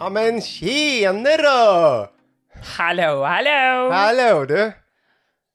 [0.00, 2.08] Ja men tjenare!
[2.78, 3.90] Hallå, hallå!
[3.92, 4.72] Hallå du!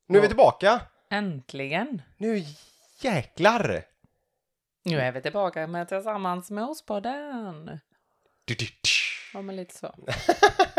[0.08, 0.82] Nu är vi tillbaka.
[1.10, 2.02] Äntligen!
[2.18, 2.44] Nu
[3.02, 3.84] jäklar!
[4.86, 7.80] Nu är vi tillbaka med Tillsammans med oss-podden.
[8.46, 8.56] Du.
[9.34, 9.96] Ja, men lite så.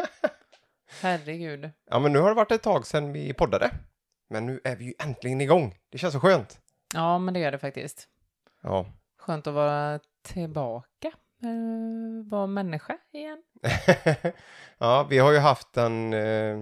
[1.01, 1.71] Herregud.
[1.91, 3.71] Ja men nu har det varit ett tag sedan vi poddade.
[4.31, 5.75] Men nu är vi ju äntligen igång.
[5.91, 6.59] Det känns så skönt.
[6.95, 8.09] Ja, men det gör det faktiskt.
[8.63, 8.87] Ja.
[9.19, 11.13] Skönt att vara tillbaka.
[11.45, 13.43] Uh, vara människa igen.
[14.79, 16.13] ja, vi har ju haft en...
[16.13, 16.57] eh,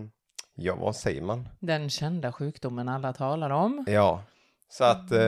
[0.54, 1.48] Ja, vad säger man?
[1.60, 3.84] Den kända sjukdomen alla talar om.
[3.88, 4.22] Ja.
[4.68, 5.18] Så att eh,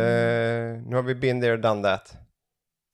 [0.86, 2.16] nu har vi been there, done that.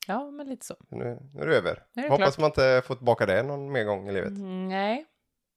[0.06, 0.74] Ja, men lite så.
[0.88, 1.82] Nu, nu är det över.
[1.92, 2.38] Nu är det Hoppas klart.
[2.38, 4.28] man inte får tillbaka det någon mer gång i livet.
[4.30, 5.04] Mm, nej,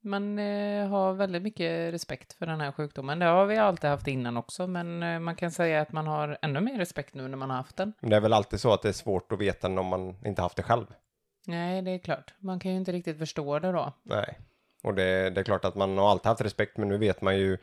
[0.04, 3.20] man eh, har väldigt mycket respekt för den här sjukdomen.
[3.20, 6.38] Det har vi alltid haft innan också, men eh, man kan säga att man har
[6.42, 7.94] ännu mer respekt nu när man har haft den.
[8.00, 10.42] Men det är väl alltid så att det är svårt att veta om man inte
[10.42, 10.86] haft det själv.
[11.48, 12.34] Nej, det är klart.
[12.40, 13.94] Man kan ju inte riktigt förstå det då.
[14.04, 14.40] Nej.
[14.84, 17.38] Och det, det är klart att man har alltid haft respekt, men nu vet man
[17.38, 17.58] ju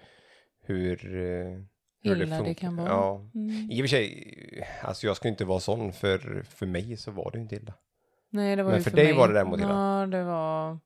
[0.63, 1.05] hur...
[1.17, 1.63] eh,
[2.03, 2.55] hur Illa det funkar.
[2.55, 2.89] kan vara.
[2.89, 3.17] Ja.
[3.35, 3.71] Mm.
[3.71, 7.31] I och för sig, alltså jag skulle inte vara sån, för för mig så var
[7.31, 7.73] det ju inte illa.
[8.31, 9.15] Nej, det var Men ju för för, dig mig.
[9.17, 10.01] var det däremot illa.
[10.01, 10.79] Ja, det var...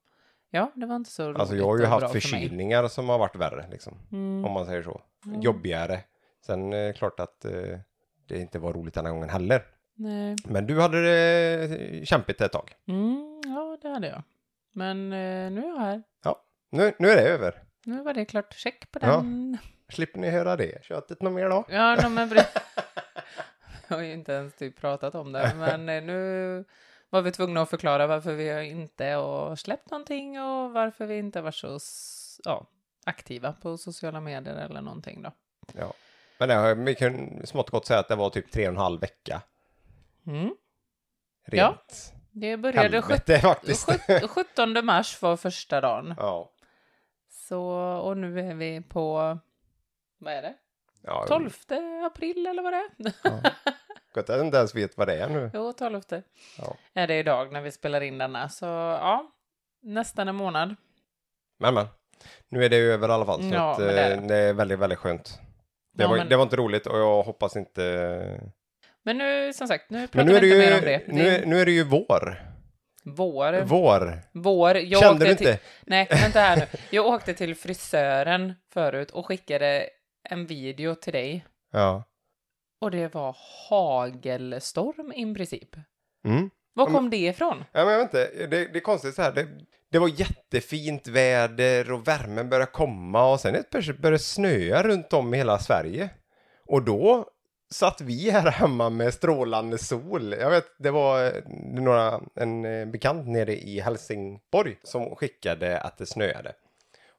[0.54, 2.20] Ja, det var inte så roligt Alltså jag har ju och haft bra för mig.
[2.22, 3.98] förkylningar som har varit värre, liksom.
[4.12, 4.44] Mm.
[4.44, 5.00] Om man säger så.
[5.24, 5.40] Ja.
[5.40, 6.00] Jobbigare.
[6.46, 7.78] Sen är det klart att eh,
[8.28, 9.62] det inte var roligt den här gången heller.
[9.94, 10.36] Nej.
[10.44, 12.72] Men du hade det kämpigt ett tag.
[12.88, 14.22] Mm, ja, det hade jag.
[14.72, 16.02] Men eh, nu är jag här.
[16.70, 17.62] Nu, nu är det över.
[17.84, 18.54] Nu var det klart.
[18.54, 19.06] Check på Ja.
[19.06, 19.58] den.
[19.88, 21.64] Slipper ni höra det köttet något mer då?
[21.68, 22.28] Ja, no, men...
[22.28, 22.46] bre-
[23.88, 26.64] jag har ju inte ens typ pratat om det, men eh, nu
[27.14, 31.40] var vi tvungna att förklara varför vi inte har släppt någonting och varför vi inte
[31.40, 32.66] var så s- ja,
[33.04, 35.32] aktiva på sociala medier eller någonting då.
[35.74, 35.92] Ja.
[36.38, 39.00] Men det, vi kan smått gott säga att det var typ tre och en halv
[39.00, 39.42] vecka.
[40.26, 40.54] Mm.
[41.46, 42.18] Rent Ja.
[42.30, 43.88] Det började helvete faktiskt.
[43.88, 46.14] sjut- 17 mars var första dagen.
[46.18, 46.50] Ja.
[47.30, 47.62] Så,
[48.02, 49.38] och nu är vi på,
[50.18, 50.54] vad är det?
[51.02, 51.50] ja 12
[52.06, 53.12] april eller vad det är?
[53.24, 53.40] Ja.
[54.14, 55.50] Gott att jag inte ens vet vad det är nu.
[55.54, 56.00] Jo, 12
[56.58, 56.76] Ja.
[56.94, 58.48] är det idag när vi spelar in denna.
[58.48, 59.30] Så ja,
[59.82, 60.76] nästan en månad.
[61.58, 61.86] Men men.
[62.48, 63.42] Nu är det ju över i alla fall.
[63.42, 64.28] Så Ja, att, det är eh, det.
[64.28, 65.38] det är väldigt, väldigt skönt.
[65.96, 68.40] Det, Ja, var, men- det var inte roligt och jag hoppas inte...
[69.02, 71.02] Men nu, som sagt, nu pratar Men nu vi inte ju, mer om det.
[71.06, 72.42] nu, det är, nu är det ju vår.
[73.04, 73.62] vår.
[73.64, 74.18] Vår.
[74.32, 74.76] Vår.
[74.76, 75.60] Jag Kände du till, inte?
[75.82, 76.66] Nej, vänta här nu.
[76.90, 79.86] Jag åkte till frisören förut och skickade
[80.30, 81.44] en video till dig.
[81.72, 82.04] Ja.
[82.84, 83.36] Och det var
[83.70, 85.76] hagelstorm i princip.
[86.24, 86.50] Mm.
[86.74, 87.64] Var Ja, kom det ifrån?
[87.72, 89.32] Ja, men jag vet inte, det, det är konstigt så här.
[89.32, 89.48] Det,
[89.90, 94.82] det var jättefint väder och värmen började komma och sen helt plötsligt började det snöa
[94.82, 96.10] runt om i hela Sverige.
[96.66, 97.26] Och då
[97.70, 100.32] satt vi här hemma med strålande sol.
[100.32, 101.32] Jag vet, det var eh,
[101.64, 106.52] några, en eh, bekant nere i Helsingborg som skickade att det snöade.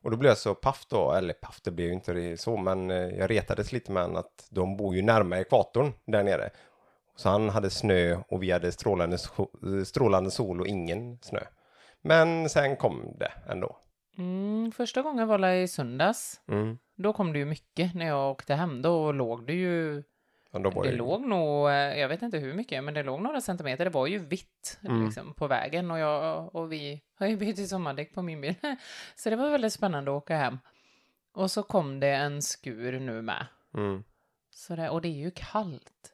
[0.05, 2.57] Och då blev jag så paff då, eller paff det blev ju inte det så,
[2.57, 6.49] men eh, jag retades lite med han att de bor ju närmare ekvatorn där nere.
[7.15, 9.17] Så han hade snö och vi hade strålande,
[9.85, 11.39] strålande sol och ingen snö.
[12.01, 13.77] Men sen kom det ändå.
[14.17, 16.41] Mm, första gången var det i söndags.
[16.47, 16.77] Mm.
[16.97, 18.81] Då kom det ju mycket när jag åkte hem.
[18.81, 20.03] Då låg det ju...
[20.63, 23.83] Var Det låg nog, eh, jag vet inte hur mycket, men det låg några centimeter.
[23.85, 25.05] Det var ju vitt Mm.
[25.05, 28.55] liksom, på vägen och jag och vi har ju bytt sommardäck på min bil.
[29.15, 30.57] Så det var väldigt spännande att åka hem.
[31.33, 33.45] Och så kom det en skur nu med.
[33.77, 34.03] Mm.
[34.49, 36.11] Så det, och det är ju kallt.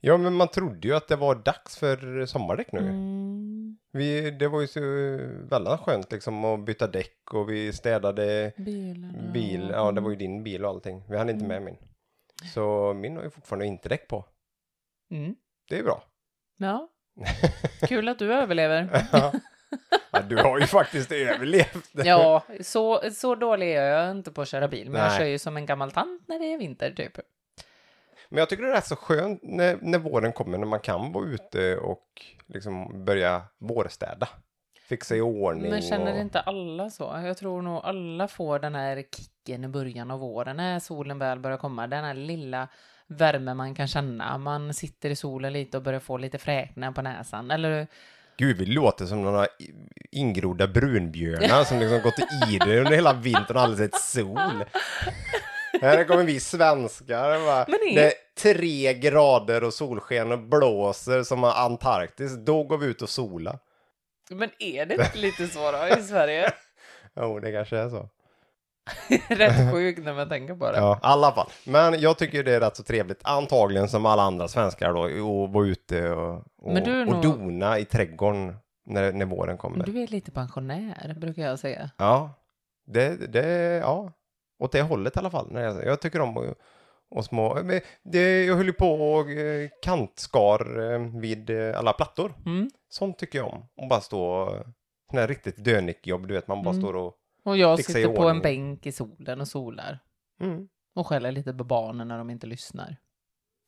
[0.00, 2.78] Ja, men man trodde ju att det var dags för sommardäck nu.
[2.80, 4.80] Mm, Vi, det var ju så
[5.56, 9.30] väldigt skönt liksom att byta däck och vi städade bilen.
[9.32, 9.70] bil.
[9.72, 11.02] Ja, det var ju din bil och allting.
[11.08, 11.76] Vi hade inte med min.
[12.44, 14.24] Så min har ju fortfarande inte däck på.
[15.10, 15.34] Mm.
[15.68, 16.02] Det är bra.
[16.56, 16.88] Ja.
[17.88, 19.06] Kul att du överlever.
[19.12, 19.32] ja,
[20.28, 21.90] du har ju faktiskt överlevt.
[21.92, 24.90] Ja, så, så dålig är jag inte på att köra bil.
[24.90, 25.18] Men jag Nej.
[25.18, 27.18] kör ju som en gammal tant när det är vinter, typ.
[28.28, 31.12] Men jag tycker det är rätt så skönt när, när våren kommer, när man kan
[31.12, 32.06] vara ute och
[32.46, 34.28] liksom börja vårstäda.
[34.88, 35.70] Fixa i ordning.
[35.70, 36.18] Men känner och...
[36.20, 37.20] inte alla så?
[37.24, 41.38] Jag tror nog alla får den här kicken i början av våren när solen väl
[41.38, 41.86] börjar komma.
[41.86, 42.68] Den här lilla
[43.06, 44.38] värme man kan känna.
[44.38, 47.50] Man sitter i solen lite och börjar få lite fräknar på näsan.
[47.50, 47.86] Eller
[48.36, 49.46] Gud, vi låter som några
[50.10, 52.18] ingrodda brunbjörnar som liksom gått
[52.48, 54.64] i det under hela vintern och aldrig sett sol.
[55.82, 57.38] Här kommer vi svenskar.
[57.70, 58.12] Men är- Det är
[58.42, 62.36] tre grader och solsken och blåser som Antarktis.
[62.36, 63.58] Då går vi ut och sola.
[64.30, 66.50] Men är det inte lite så då i Sverige?
[67.16, 68.08] Jo, det kanske är så.
[69.28, 70.78] Rätt sjukt när man tänker på det.
[70.78, 71.48] Ja, i alla fall.
[71.64, 73.20] Men jag tycker det är rätt så trevligt.
[73.24, 75.24] Antagligen som alla andra svenskar då.
[75.28, 78.56] Och vara ute och, och, Men nog- dona i trädgården
[78.86, 79.86] när, när våren kommer.
[79.86, 81.90] Du är lite pensionär, brukar jag säga.
[81.96, 82.30] Ja,
[82.86, 83.46] det, det,
[83.76, 84.12] ja,
[84.58, 85.48] åt det hållet i alla fall.
[85.52, 86.54] Jag, jag tycker om att
[87.10, 91.92] och små, men det, jag höll ju på och eh, kantskar eh, vid eh, alla
[91.92, 92.34] plattor.
[92.46, 92.70] Mm.
[92.88, 93.64] Sånt tycker jag om.
[93.76, 94.48] Och bara stå,
[95.10, 96.82] sån här riktigt dönickjobb, du vet, man bara Mm.
[96.82, 97.14] står och...
[97.48, 99.98] Och jag sitter på en bänk i solen och solar.
[100.40, 100.68] Mm.
[100.94, 102.96] Och skäller lite på barnen när de inte lyssnar.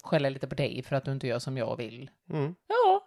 [0.05, 2.11] Skäller lite på dig för att du inte gör som jag vill.
[2.31, 2.55] Mm.
[2.67, 3.05] Ja,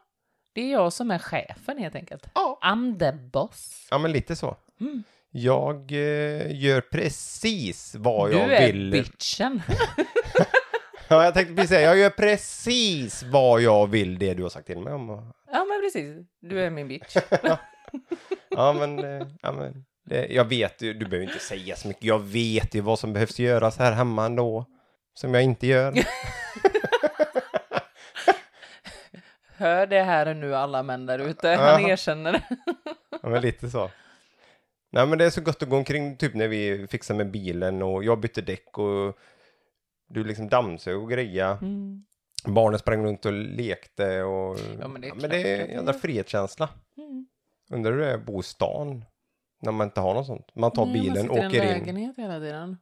[0.54, 2.28] det är jag som är chefen helt enkelt.
[2.36, 2.60] Ja.
[2.64, 3.88] I'm the boss.
[3.92, 4.58] ja, men lite så.
[4.80, 5.04] Mm.
[5.32, 8.92] Jag eh, gör precis vad du jag är vill.
[8.92, 9.62] bitchen.
[11.08, 14.68] Ja, jag tänkte precis säga, jag gör precis vad jag vill, det du har sagt
[14.68, 15.34] till mig om.
[15.52, 16.26] Ja, men precis.
[16.40, 17.16] Du är min bitch.
[18.50, 19.86] Ja, men, eh, ja, men
[20.30, 23.40] jag vet ju, du behöver inte säga så mycket, jag vet ju vad som behövs
[23.40, 24.66] göras här hemma ändå.
[25.14, 25.94] Som jag inte gör.
[29.56, 31.48] Hör det här nu alla män där ute.
[31.48, 31.62] Ja.
[31.62, 32.44] Han erkänner det.
[33.22, 33.90] Ja, men lite så.
[34.92, 37.82] Nej, men det är så gott att gå omkring, typ när vi fixar med bilen
[37.82, 39.18] och jag bytte däck och
[40.10, 41.58] du liksom dammsög och greja.
[41.62, 42.06] Mm.
[42.46, 44.58] Barnen sprang runt och lekte och...
[44.80, 46.70] Ja, men det är men klart det är en jävla frihetskänsla.
[46.98, 47.28] Mm.
[47.72, 49.06] Undrar hur det är att bo i stan
[49.64, 50.56] när man inte har något sånt.
[50.56, 51.68] Man tar Nej, bilen, man sitter åker in.
[51.70, 52.78] lägenhet hela tiden.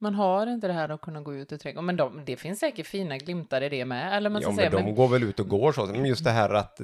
[0.00, 1.86] Man har inte det här att kunna gå ut i trädgården.
[1.86, 4.16] Men de, det finns säkert fina glimtar i det med.
[4.16, 5.86] Eller man Ja, men säga, de men, går väl ut och går så.
[5.86, 6.80] Men just det här att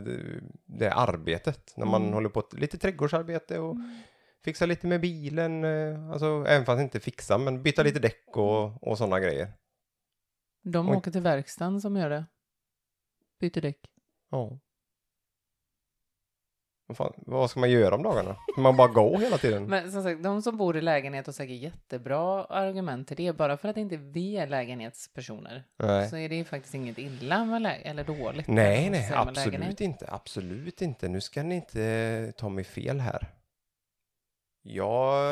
[0.66, 1.74] det är arbetet.
[1.76, 2.14] När man Mm.
[2.14, 3.76] håller på lite trädgårdsarbete och
[4.44, 5.64] fixa lite med bilen.
[5.64, 9.52] eh, Alltså även fast inte fixa, men byta lite däck och, och sådana grejer.
[10.62, 10.96] de Oj.
[10.96, 12.24] åker till verkstaden som gör det.
[13.40, 13.80] Byter däck.
[14.30, 14.58] Ja.
[16.90, 18.36] Vad, fan, vad ska man göra om dagarna?
[18.56, 19.64] Man bara gå hela tiden?
[19.64, 23.32] Men som sagt, de som bor i lägenhet har säkert jättebra argument till det.
[23.32, 25.64] Bara för att inte vi är lägenhetspersoner.
[25.78, 26.08] Nej.
[26.08, 28.48] Så är det ju faktiskt inget illa med lä- eller dåligt.
[28.48, 29.12] Nej, nej, lägenhet.
[29.28, 30.06] absolut inte.
[30.12, 31.08] Absolut inte.
[31.08, 33.28] Nu ska ni inte ta mig fel här.
[34.62, 35.24] Jag...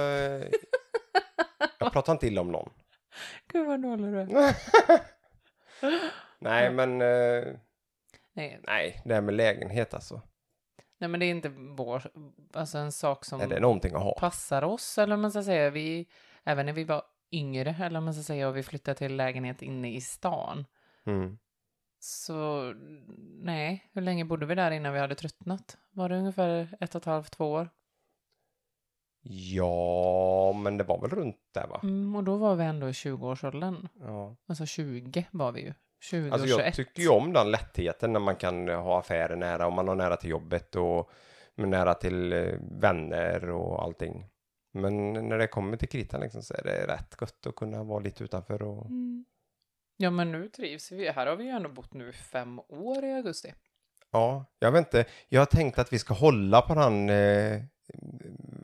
[1.79, 2.71] Jag pratar inte illa om någon.
[3.53, 4.29] Gud vad dålig du är.
[6.39, 7.01] Nej, men...
[7.03, 7.45] eh,
[8.33, 10.23] Nej, Nej, det här med lägenhet alltså.
[10.99, 12.03] Nej, men det är inte vår,
[12.53, 14.15] alltså en sak som Är det någonting att ha?
[14.19, 14.99] passar oss.
[14.99, 16.07] Eller man ska säga, vi,
[16.45, 17.03] även när vi var
[17.33, 20.65] yngre, eller man ska säga, och vi flyttade till lägenhet inne i stan.
[21.07, 21.39] Mm.
[22.01, 22.73] Så
[23.43, 25.79] nej, hur länge bodde vi där innan vi hade tröttnat?
[25.91, 27.69] Var det ungefär ett och ett halvt, två år?
[29.31, 31.81] Ja, men det var väl runt där va?
[31.83, 33.89] Mm, och då var vi ändå i 20-årsåldern.
[34.01, 34.37] Ja.
[34.47, 35.75] Alltså 20 var vi ju.
[36.01, 36.75] 20 Alltså jag 21.
[36.75, 40.17] tycker ju om den lättheten när man kan ha affärer nära och man har nära
[40.17, 41.11] till jobbet och
[41.55, 44.27] nära till eh, vänner och allting.
[44.73, 48.01] Men när det kommer till kritan liksom så är det rätt gott att kunna vara
[48.01, 49.25] lite utanför och Mm.
[50.01, 51.09] Ja, men nu trivs vi.
[51.09, 53.55] Här har vi ju ändå bott nu fem år i augusti.
[54.11, 55.05] ja, jag vet inte.
[55.29, 57.63] Jag har tänkt att vi ska hålla på den eh,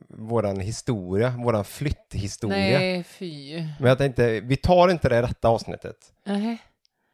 [0.09, 2.79] våran historia, våran flytthistoria.
[2.79, 3.61] Nej, fy.
[3.81, 6.13] Men jag tänkte, vi tar inte det i detta avsnittet.
[6.25, 6.59] Nej.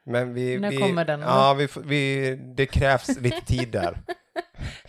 [0.07, 0.59] Men vi...
[0.59, 1.21] När vi, kommer den?
[1.21, 3.99] Ja, vi, vi, det krävs lite tid där.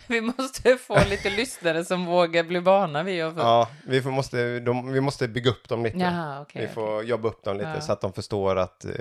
[0.08, 3.36] Vi måste få lite lyssnare som vågar bli vana vid att.
[3.36, 5.98] Ja, vi, får, måste, de, vi måste bygga upp dem lite.
[5.98, 6.66] Jaha, okej.
[6.66, 7.80] vi får jobba upp dem lite Ja.
[7.80, 8.92] så att de förstår att eh,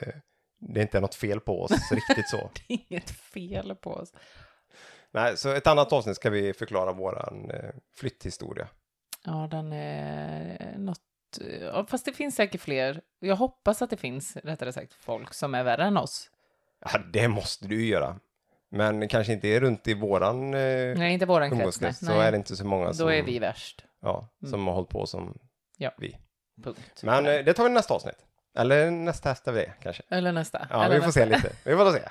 [0.59, 2.37] det inte är något fel på oss riktigt så.
[2.67, 4.13] Det är inget fel på oss.
[5.13, 8.67] Nej, så ett annat avsnitt ska vi förklara våran eh, flytthistoria.
[9.25, 11.01] Ja, den är något...
[11.61, 13.01] Ja, fast det finns säkert fler.
[13.19, 16.29] Jag hoppas att det finns, rättare sagt, folk som är värre än oss.
[16.79, 18.19] Ja, det måste du ju göra.
[18.71, 21.81] Men kanske inte runt i våran eh, Nej, inte våran krets.
[21.81, 21.93] Nej.
[21.93, 23.85] så är det inte så många som, Då är vi värst.
[24.01, 24.67] ja, som Mm.
[24.67, 25.37] har hållit på som
[25.77, 25.91] Ja.
[25.97, 26.17] vi.
[26.63, 27.01] Punkt.
[27.03, 28.25] Men eh, det tar vi nästa avsnitt.
[28.57, 30.03] Eller nästa av det kanske.
[30.09, 30.67] Eller nästa.
[30.69, 31.19] Ja, Eller vi får nästa.
[31.19, 31.51] se lite.
[31.65, 32.09] Vi får se.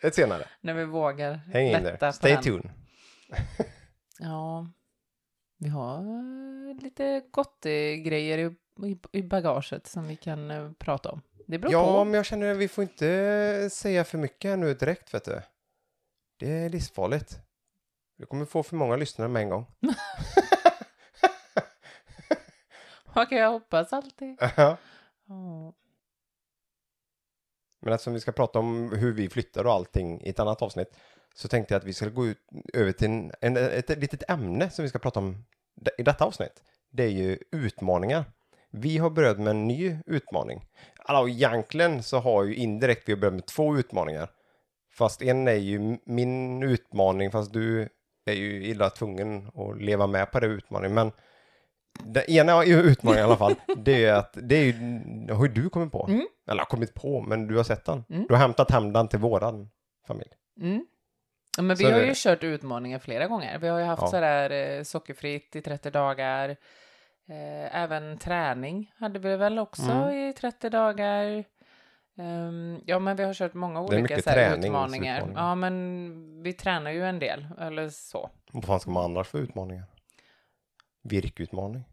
[0.06, 0.44] Ett senare.
[0.60, 2.12] När vi vågar Häng in där.
[2.12, 2.70] Stay tuned.
[4.18, 4.66] Ja,
[5.60, 8.56] vi har eh, lite gott eh, grejer i,
[8.88, 11.22] i, i bagaget som vi kan eh, prata om.
[11.46, 12.04] Det beror Ja, på.
[12.04, 15.40] men jag känner att vi får inte säga för mycket här nu direkt, vet du.
[16.38, 17.38] Det är livsfarligt.
[18.18, 19.66] Du kommer få för många lyssnare med en gång.
[23.14, 24.36] Okej, jag hoppas alltid.
[24.56, 24.76] Ja.
[25.26, 25.72] Ja.
[27.82, 30.96] Men eftersom vi ska prata om hur vi flyttar och allting i ett annat avsnitt
[31.40, 32.38] så tänkte jag att vi ska gå ut
[32.74, 35.44] över till en, en, ett, litet ämne som vi ska prata om
[35.98, 36.62] i detta avsnitt.
[36.92, 38.24] Det är ju utmaningar.
[38.70, 40.64] Vi har börjat med en ny utmaning.
[40.98, 44.30] Alltså egentligen så har ju indirekt vi börjat med två utmaningar.
[44.98, 47.88] Fast en är ju min utmaning fast du
[48.26, 50.94] är ju illa tvungen att leva med på den utmaningen.
[50.94, 51.12] Men
[52.04, 54.72] den ena utmaningen i alla fall, det är att det är ju,
[55.32, 56.06] har ju du kommit på.
[56.08, 56.26] Mm.
[56.50, 58.04] Eller kommit på, men du har sett den.
[58.10, 58.26] Mm.
[58.28, 59.70] Du har hämtat hem den till våran
[60.06, 60.30] familj.
[60.60, 60.86] Mm.
[61.56, 63.58] Ja, men vi Så har ju kört utmaningar flera gånger.
[63.58, 64.08] Vi har ju haft Ja.
[64.08, 66.48] sådär eh, sockerfritt i 30 dagar.
[67.28, 70.10] Eh, även träning hade vi väl också Mm.
[70.28, 71.44] i 30 dagar.
[72.18, 75.32] Ehm, ja, men vi har kört många olika så här, utmaningar.
[75.34, 78.30] Ja, men vi tränar ju en del, eller så.
[78.52, 79.84] Vad fan ska man annars för utmaningar?
[81.02, 81.84] Virkutmaning?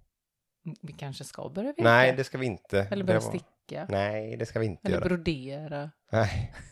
[0.81, 1.83] Vi kanske ska börja virka.
[1.83, 2.87] Nej, det ska vi inte.
[2.91, 3.85] Eller börja var- sticka.
[3.89, 5.05] Nej, det ska vi inte Eller göra.
[5.07, 5.91] brodera.
[6.11, 6.53] Nej.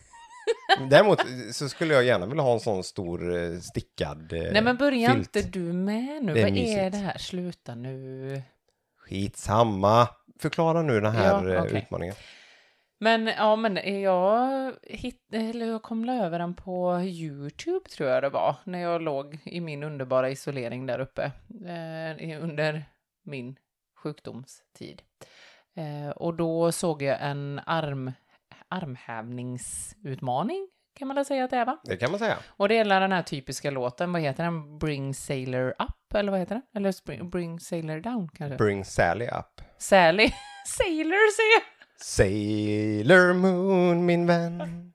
[0.89, 1.19] Däremot
[1.51, 5.13] så skulle jag gärna vilja ha en sån stor eh, stickad eh, Nej, men börja
[5.13, 5.35] filt.
[5.35, 6.33] inte du med nu.
[6.33, 6.91] Det är Vad är mysigt.
[6.91, 7.17] det här?
[7.17, 8.41] Sluta nu.
[8.97, 10.07] Skitsamma.
[10.39, 11.77] Förklara nu den här Ja, eh, okej.
[11.77, 12.15] utmaningen.
[12.99, 18.29] Men ja, men jag, hitt, eller jag kom över den på YouTube tror jag det
[18.29, 21.31] var, när jag låg i min underbara isolering där uppe
[21.67, 22.85] eh, i- under
[23.25, 23.55] min
[24.03, 25.01] sjukdomstid.
[25.75, 28.11] Eh, och då såg jag en arm,
[28.69, 30.67] armhävningsutmaning,
[30.99, 31.77] kan man väl säga att det är va?
[31.83, 32.37] Det kan man säga.
[32.47, 34.77] Och det är den här typiska låten, vad heter den?
[34.77, 36.63] Bring Sailor Up, eller vad heter den?
[36.75, 38.57] Eller Spring- Bring Sailor Down kanske?
[38.57, 39.61] Bring Sally up.
[39.77, 40.31] Sally?
[40.67, 41.61] Sailor säger jag!
[42.01, 44.93] Sailor Moon, min vän.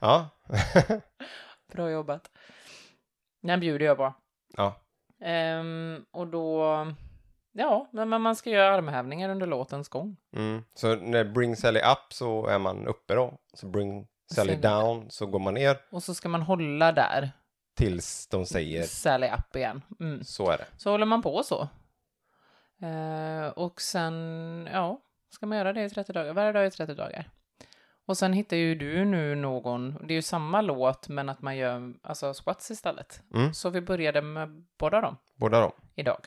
[0.00, 0.28] Ja.
[1.72, 2.30] Bra jobbat.
[3.42, 4.14] Den bjuder jag på.
[4.56, 4.74] ja.
[5.24, 6.86] Ehm, och då...
[7.60, 10.16] Ja, men man ska göra armhävningar under låtens gång.
[10.36, 10.62] Mm.
[10.74, 13.38] Så när Bring Sally up så är man uppe då.
[13.54, 17.30] Så Bring Sally Sen- down så går man ner Och så ska man hålla där,
[17.76, 19.82] tills de säger Sally up igen.
[20.00, 20.24] Mm.
[20.24, 20.66] så är det.
[20.76, 21.68] Så håller man på så.
[22.82, 24.14] Eh, och sen,
[24.72, 25.00] ja,
[25.30, 26.32] ska man göra det i 30 dagar.
[26.32, 27.30] Varje dag i 30 dagar.
[28.06, 31.56] Och sen hittar ju du nu någon, det är ju samma låt men att man
[31.56, 33.22] gör alltså squats istället.
[33.34, 33.54] Mm.
[33.54, 35.72] Så vi började med båda dem Båda de.
[35.94, 36.26] idag.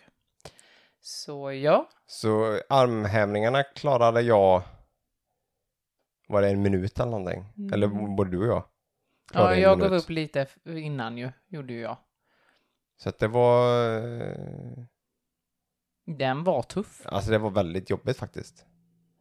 [1.03, 4.61] Så ja, Så armhävningarna klarade jag,
[6.27, 7.45] var det en minut eller någonting?
[7.57, 7.73] Mm.
[7.73, 8.63] Eller både du och jag?
[9.33, 11.97] ja jag gav upp lite innan ju, gjorde ju jag.
[12.97, 14.83] Så att det var, eh,
[16.05, 17.01] Den var tuff.
[17.05, 18.65] alltså det var väldigt jobbigt faktiskt.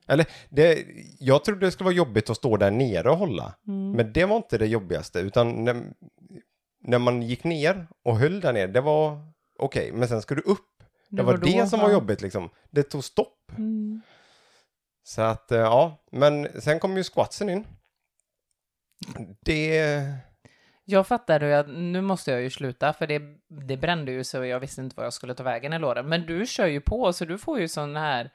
[0.06, 0.87] Eller, det,
[1.18, 3.54] jag trodde det skulle vara jobbigt att stå där nere och hålla.
[3.66, 3.92] Mm.
[3.92, 5.82] Men det var inte det jobbigaste, utan när,
[6.80, 9.18] när man gick ner och höll där nere, det var
[9.58, 9.92] okej.
[9.92, 10.69] Men sen ska du upp.
[11.11, 12.50] Det, var, det som var jobbigt liksom.
[12.71, 13.52] Det tog stopp.
[13.59, 14.00] Mm.
[15.02, 16.05] Så att, eh, ja.
[16.12, 17.67] Men sen kom ju squatsen in.
[19.40, 20.05] Det...
[20.85, 24.45] Jag fattade ju att nu måste jag ju sluta för det, det brände ju så
[24.45, 26.09] jag visste inte vad jag skulle ta vägen i låren.
[26.09, 28.31] Men du kör ju på så du får ju sån här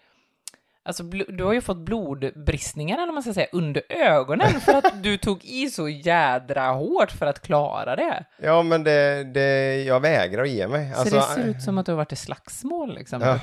[0.87, 5.17] Alltså du har ju fått blodbristningar eller man ska säga under ögonen för att du
[5.17, 8.25] tog i så jädra hårt för att klara det.
[8.37, 10.93] Ja, men det, det, jag vägrar att ge mig.
[10.93, 13.21] så Alltså, det ser ut som att du har varit i slagsmål liksom.
[13.21, 13.39] Ja,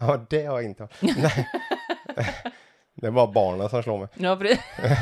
[0.00, 0.88] ja, det har jag inte.
[1.00, 1.48] Nej.
[2.94, 4.08] Det är bara barnen som slår mig.
[4.14, 4.60] Ja, precis.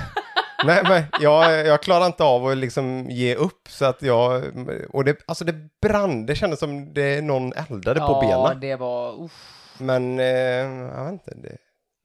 [0.64, 4.42] Nej, men jag, jag klarar inte av att liksom ge upp så att jag...
[4.90, 8.60] Och det, alltså det brann, det kändes som det någon eldade på ja, benen.
[8.60, 9.24] det var...
[9.24, 9.54] Uff.
[9.78, 11.34] Men, eh, jag vet inte.
[11.34, 11.56] Det,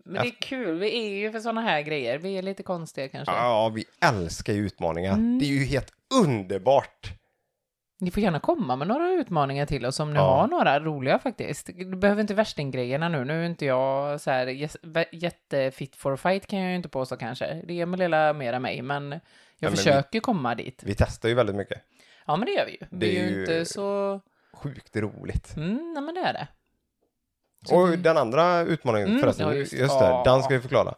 [0.05, 2.17] Men det är kul, vi är ju för såna här grejer.
[2.17, 3.33] Vi är lite konstiga kanske.
[3.33, 5.13] ja, vi älskar ju utmaningar.
[5.13, 5.39] Mm.
[5.39, 5.91] Det är ju helt
[6.23, 7.13] underbart.
[7.99, 10.35] Ni får gärna komma med några utmaningar till oss om ni Ja.
[10.35, 11.69] har några roliga faktiskt.
[11.75, 13.25] Du behöver inte värstinggrejerna nu.
[13.25, 14.47] Nu är inte jag så här
[15.11, 17.61] jättefit for fight kan jag ju inte påstå kanske.
[17.67, 19.19] Det är med lilla mer än mig, men jag
[19.59, 20.83] men vi- försöker komma dit.
[20.85, 21.81] Vi testar ju väldigt mycket.
[22.25, 22.77] Ja, men det gör vi ju.
[22.79, 24.19] Det Vi är ju- inte så...
[24.53, 25.53] Sjukt roligt.
[25.57, 26.47] Mm, nej, men det är det.
[27.63, 30.23] Så Och vi- den andra utmaningen Mm, förresten, ja, just, just- det, ja.
[30.25, 30.93] den ska vi förklara.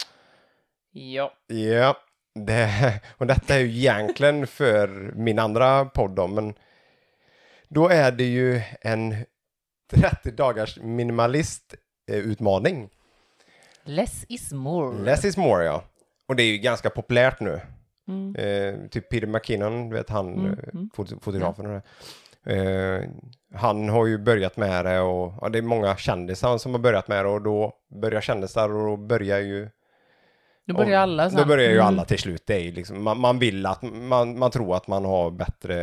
[0.91, 1.33] Ja.
[1.47, 1.97] Ja,
[2.35, 2.69] det,
[3.17, 6.53] och detta är ju egentligen för min andra podd då, men
[7.69, 9.15] då är det ju en
[9.91, 11.75] 30 dagars minimalist
[12.11, 12.89] eh, utmaning.
[13.83, 14.97] Less is more.
[15.03, 15.83] Less is more, ja.
[16.27, 17.61] Och det är ju ganska populärt nu.
[18.07, 18.35] Mm.
[18.35, 20.89] Eh, typ Peter McKinnon, vet han, Mm, eh, mm.
[20.95, 21.81] fot- fotografen det.
[22.45, 23.01] Eh,
[23.55, 27.07] han har ju börjat med det och ja, det är många kändisar som har börjat
[27.07, 29.69] med det och då börjar kändisar och då börjar ju
[30.67, 31.39] Då börjar alla sen.
[31.39, 31.87] Då börjar ju Mm.
[31.87, 32.43] alla till slut.
[32.47, 35.75] Det är liksom, man, man vill att, man, man tror att man har bättre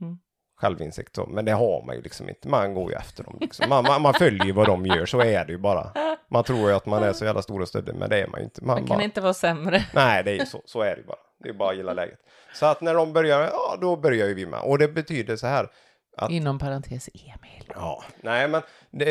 [0.00, 0.18] Mm.
[0.60, 1.14] självinsikt.
[1.14, 2.48] Så, men det har man ju liksom inte.
[2.48, 3.38] Man går ju efter dem.
[3.40, 3.68] Liksom.
[3.68, 5.92] Man, man, man följer vad de gör, så är det ju bara.
[6.30, 8.40] Man tror ju att man är så jävla stor och stöddig, men det är man
[8.40, 8.64] ju inte.
[8.64, 9.84] Man, Man kan bara, inte vara sämre.
[9.94, 10.62] Nej, det är ju så.
[10.64, 11.18] Så är det ju bara.
[11.42, 12.18] Det är bara att gilla läget.
[12.54, 14.60] Så att när de börjar, ja, då börjar ju vi med.
[14.60, 15.68] Och det betyder så här.
[16.16, 17.72] Att, Inom parentes Emil.
[17.74, 19.10] ja, nej men det,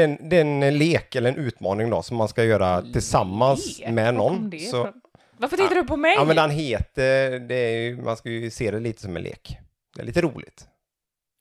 [0.00, 3.90] är en, lek eller en utmaning då som man ska göra tillsammans Lek?
[3.90, 4.52] med någon.
[4.70, 4.88] Så?
[5.36, 6.14] Varför tittar du på mig?
[6.14, 9.22] Ja, men den heter, det är ju, man ska ju se det lite som en
[9.22, 9.58] lek.
[9.94, 10.68] Det är lite roligt.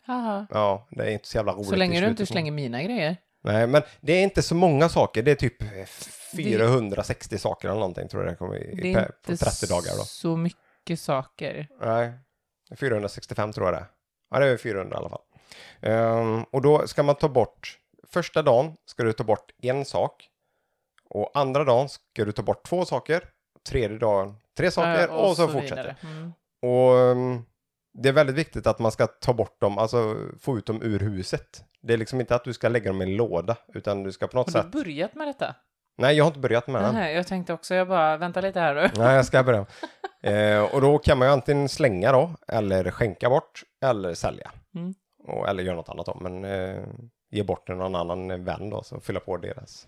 [0.05, 0.47] Haha.
[0.49, 1.67] Ja, det är inte så jävla roligt.
[1.67, 3.17] Så länge du inte slänger mina grejer.
[3.43, 5.23] Nej, men det är inte så många saker.
[5.23, 5.63] Det är typ
[6.35, 9.97] 460 saker eller någonting tror jag det kommer i, Det är på inte 30 dagar
[9.97, 10.03] då.
[10.03, 11.67] så mycket saker.
[11.81, 12.13] Nej.
[12.79, 13.85] 465 tror jag det är.
[14.31, 15.21] Ja, det är 400 i alla fall.
[15.81, 20.29] Ehm, och då ska man ta bort, första dagen ska du ta bort en sak.
[21.09, 23.29] Och andra dagen ska du ta bort två saker.
[23.69, 25.61] Tredje dagen tre saker Eh, och, så, vidare.
[25.61, 25.95] fortsätter.
[26.03, 26.31] Mm.
[26.61, 27.41] Och ehm,
[27.93, 30.99] det är väldigt viktigt att man ska ta bort dem, alltså få ut dem ur
[30.99, 31.63] huset.
[31.81, 34.27] Det är liksom inte att du ska lägga dem i en låda, utan du ska
[34.27, 34.71] på något Har sätt...
[34.71, 35.55] du börjat med detta?
[35.97, 36.93] Nej, jag har inte börjat med den.
[36.95, 38.89] Nej, jag tänkte också, jag bara, vänta lite här nu.
[38.97, 39.65] Nej, jag ska börja.
[40.21, 44.51] Eh, och då kan man ju antingen slänga då, eller skänka bort, eller sälja.
[44.75, 44.93] Mm.
[45.23, 46.83] Och, eller göra något annat då, men eh,
[47.31, 49.87] ge bort till någon annan vän då, så fylla på deras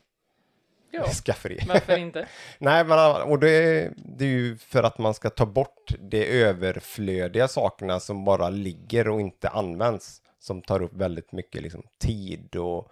[0.92, 1.60] Ja, skafferi.
[1.68, 2.28] varför inte?
[2.60, 7.48] Nej, men och det, det är ju för att man ska ta bort de överflödiga
[7.48, 10.22] sakerna som bara ligger och inte används.
[10.40, 12.92] Som tar upp väldigt mycket liksom, tid och...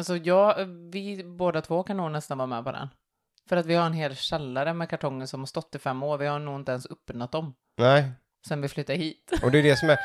[0.00, 2.88] Alltså jag, vi båda två kan nog nästan vara med på den.
[3.48, 6.18] För att vi har en hel källare med kartonger som har stått i fem år.
[6.18, 8.04] Vi har nog inte ens öppnat dem Nej,
[8.48, 9.32] sen vi flyttade hit.
[9.42, 9.98] och det är det som är...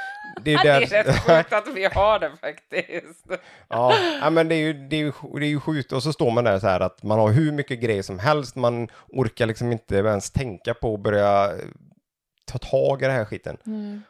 [0.44, 0.80] Det är, där...
[0.80, 3.26] det är rätt sjukt att vi har det faktiskt.
[3.68, 5.92] Ja, ja, men det är, ju, det, är ju, det är ju sjukt.
[5.92, 8.56] Och så står man där så här att man har hur mycket grejer som helst.
[8.56, 11.58] Man orkar liksom inte ens tänka på att börja eh,
[12.46, 13.58] ta tag i den här skiten.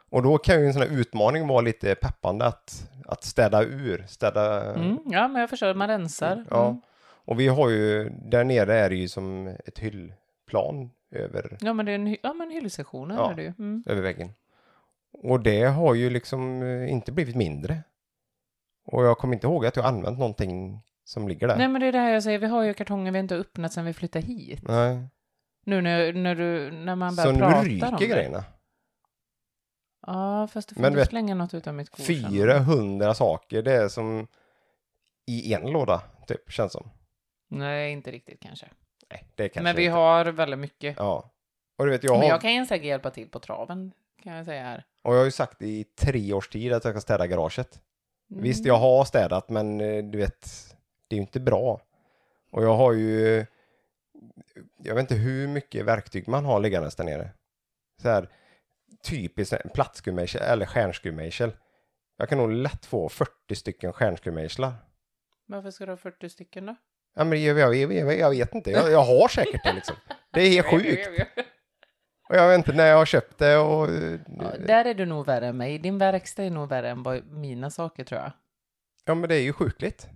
[0.10, 4.06] Och då kan ju en sån här utmaning vara lite peppande att, att städa ur,
[4.08, 4.74] städa...
[4.74, 6.46] Mm, ja, men jag förstår, man rensar.
[6.50, 6.68] Ja.
[6.68, 6.82] Mm.
[7.28, 11.86] Och vi har ju, där nere är det ju som ett hyllplan över, Ja, men
[11.86, 13.32] det är en, ja, men hyllsektionen Ja.
[13.32, 13.54] är det ju.
[13.60, 13.84] Mm.
[13.88, 14.30] över väggen.
[15.24, 17.84] Och det har ju liksom eh, inte blivit mindre.
[18.86, 21.58] Och jag kommer inte ihåg att jag använt någonting som ligger där.
[21.58, 23.40] Nej, men det är det här jag säger, vi har ju kartonger vi inte har
[23.40, 24.60] öppnat sen vi flyttade hit.
[24.64, 25.08] Nej.
[25.68, 28.08] Nu när, när, du, när man börjar Så nu prata om ryker det.
[28.08, 28.44] grejerna.
[30.08, 32.00] Ja, fast du får inte slänga något utan mitt kort.
[32.06, 32.32] sen.
[32.32, 34.28] 400 saker, det är som
[35.28, 36.90] i en låda, typ, känns som.
[37.50, 38.66] Nej, inte riktigt kanske.
[39.12, 39.94] Nej, det kanske men vi inte.
[39.96, 40.96] har väldigt mycket.
[40.98, 41.32] Ja.
[41.78, 43.92] Och du vet, jag har, Men jag kan säkert hjälpa till på traven,
[44.24, 44.86] kan jag säga här.
[45.04, 47.82] och jag har ju sagt i tre års tid att jag ska städa garaget.
[48.32, 48.44] Mm.
[48.44, 50.42] Visst, jag har städat, men eh, du vet,
[51.08, 51.82] det är ju inte bra.
[52.52, 53.46] Och jag har ju,
[54.78, 57.30] jag vet inte hur mycket verktyg man har liggandes där nere.
[58.02, 58.30] Så här,
[59.04, 61.52] typiskt en plattskruvmejsel eller stjärnskruvmejsel.
[62.18, 64.74] Jag kan nog lätt få 40 stycken stjärnskruvmejslar.
[65.48, 66.76] Varför ska du ha 40 stycken då?
[67.16, 69.96] Ja, men jag, jag, jag, jag vet inte, jag, jag har säkert det liksom.
[70.34, 71.08] Det är helt sjukt.
[72.30, 73.90] Och jag vet inte när jag har köpt det och...
[73.90, 75.80] eh, Ja, där är du nog värre än mig.
[75.80, 78.32] Din verkstad är nog värre än vad mina saker tror jag.
[79.06, 80.08] Ja, men det är ju sjukligt.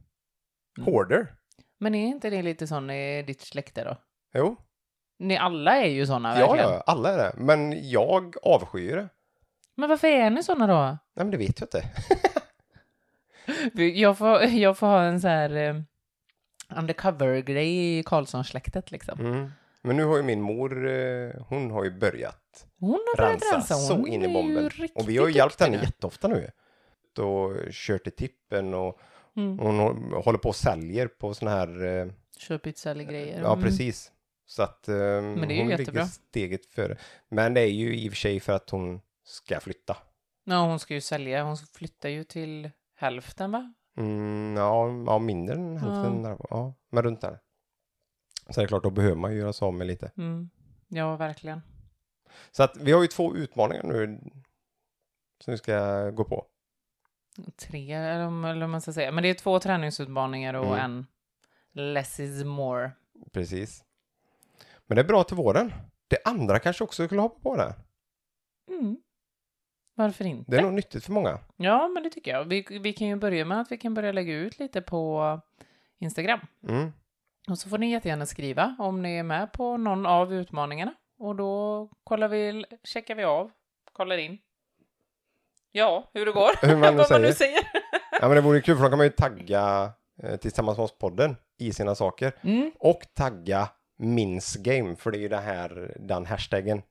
[0.77, 0.85] Mm.
[0.93, 1.35] Hoarder.
[1.79, 3.97] Men är inte det lite sån i ditt släkte då?
[4.33, 4.55] Jo,
[5.19, 6.69] Ni alla är ju såna ja, verkligen.
[6.73, 7.33] ja, alla är det.
[7.37, 9.09] Men jag avskyr det.
[9.75, 10.73] Men varför är ni såna då?
[10.83, 11.83] Nej, men det vet jag inte.
[13.99, 15.75] Jag får, jag får ha en så här eh,
[16.77, 19.19] undercover-grej i Karlsson-släktet liksom.
[19.19, 19.49] Mm.
[19.81, 23.55] Men nu har ju min mor, eh, hon har ju börjat Hon har börjat rensa,
[23.55, 23.73] rensa.
[23.75, 24.69] så Hon in i är ju bomben.
[24.69, 25.83] riktigt Och vi har ju hjälpt duktig henne nu.
[25.83, 26.49] jätteofta nu.
[27.23, 28.99] Och kört i tippen och
[29.37, 29.59] Mm.
[29.59, 33.39] hon hå- håller på och säljer på såna här, eh, Köp grejer.
[33.41, 33.63] ja Mm.
[33.63, 34.11] precis.
[34.49, 35.91] Så att eh, det är ju hon jättebra.
[35.93, 36.97] ligger steget före.
[37.29, 39.97] Men det är ju i och för sig för att hon ska flytta.
[40.43, 41.43] Ja, hon ska ju sälja.
[41.43, 43.73] Hon flyttar ju till hälften va?
[43.97, 46.23] Mm, ja, ja, mindre än hälften.
[46.23, 46.37] där.
[46.49, 47.39] Ja, men runt där.
[48.49, 50.11] Så det är klart, då behöver man ju göra sig av med lite.
[50.17, 50.49] Mm.
[50.87, 51.61] Ja, verkligen.
[52.51, 54.19] Så att vi har ju två utmaningar nu
[55.43, 56.45] som vi ska gå på.
[57.55, 59.11] Tre, eller om- eller vad man ska säga.
[59.11, 60.79] Men det är två träningsutmaningar och Mm.
[60.79, 61.05] en
[61.93, 62.91] less is more.
[63.31, 63.83] Precis.
[64.89, 65.73] Men det är bra till våren.
[66.07, 67.75] Det andra kanske också skulle hoppa på det.
[68.71, 68.97] Mm.
[69.95, 70.51] Varför inte?
[70.51, 71.39] Det är nog nyttigt för många.
[71.57, 72.45] Ja, men det tycker jag.
[72.45, 75.39] Vi, vi kan ju börja med att vi kan börja lägga ut lite på
[75.99, 76.39] Instagram.
[76.69, 76.91] Mm.
[77.49, 80.93] Och så får ni jättegärna skriva om ni är med på någon av utmaningarna.
[81.19, 83.51] Och då kollar vi, checkar vi av,
[83.93, 84.37] kollar in.
[85.71, 86.49] Ja, hur det går.
[86.67, 87.33] Hur man nu Vad man nu säger.
[87.33, 87.69] säger.
[88.21, 89.91] Ja, men det vore kul för då kan man ju tagga
[90.23, 92.33] eh, Tillsammans med oss-podden i sina saker.
[92.41, 92.71] Mm.
[92.79, 93.69] Och tagga
[93.99, 96.81] Min's Game, för det är ju det här, den hashtaggen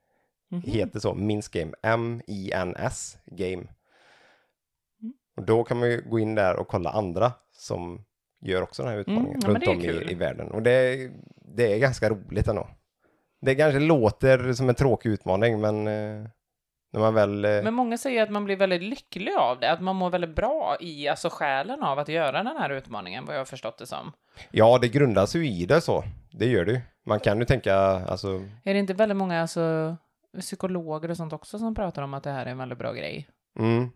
[0.50, 0.62] Mhm.
[0.62, 3.62] heter så, Min's Game, M-I-N-S Game.
[5.02, 5.12] Mm.
[5.36, 8.04] Och då kan man ju gå in där och kolla andra som
[8.40, 10.50] gör också den här utmaningen Mm, ja, men runt om i, i världen.
[10.50, 11.10] Och det, är-
[11.54, 12.68] det är ganska roligt ändå.
[13.40, 16.26] Det kanske låter som en tråkig utmaning, men eh,
[16.92, 17.44] när man väl...
[17.44, 20.34] Eh, Men många säger att man blir väldigt lycklig av det, att man mår väldigt
[20.36, 23.86] bra i alltså själen av att göra den här utmaningen, vad jag har förstått det
[23.86, 24.12] som.
[24.50, 26.04] Ja, det grundas ju i det så.
[26.32, 26.80] Det gör det ju.
[27.06, 28.28] Man kan ju tänka, alltså,
[28.64, 29.96] Är det inte väldigt många alltså,
[30.40, 33.28] psykologer och sånt också som pratar om att det här är en väldigt bra grej?
[33.58, 33.90] mm.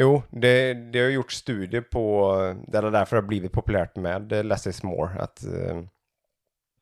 [0.00, 2.32] Jo, det, det har gjorts studier på,
[2.68, 5.78] det är därför det har blivit populärt med eh, less is more, att, eh,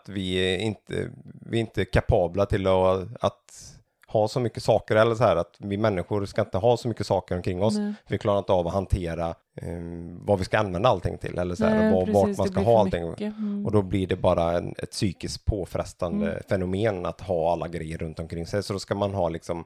[0.01, 1.11] att vi, är inte,
[1.51, 3.76] vi är inte kapabla till att, att
[4.17, 7.07] ha så mycket saker, eller så här att vi människor ska inte ha så mycket
[7.07, 7.79] saker omkring oss.
[7.79, 7.95] Nej.
[8.09, 9.29] Vi klarar inte av att hantera
[9.63, 9.79] eh,
[10.21, 12.61] vad vi ska använda allting till, eller så här, Nej, och var, vart man ska
[12.61, 13.03] ha allting.
[13.03, 13.67] Mm.
[13.67, 16.43] Och då blir det bara en, ett psykiskt påfrestande Mm.
[16.49, 18.63] fenomen att ha alla grejer runt omkring sig.
[18.63, 19.65] Så då ska man ha liksom,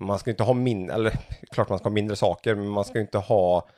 [0.00, 1.10] man ska inte ha mindre, eller
[1.50, 3.68] klart man ska ha mindre saker, men man ska inte ha,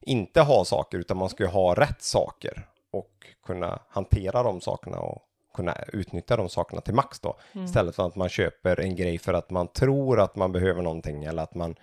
[0.00, 3.10] inte ha saker, utan man ska ju ha rätt saker och
[3.46, 5.22] kunna hantera de sakerna och
[5.54, 7.38] kunna utnyttja de sakerna till max då.
[7.52, 7.64] Mm.
[7.64, 11.24] Istället för att man köper en grej för att man tror att man behöver någonting
[11.24, 11.76] eller att man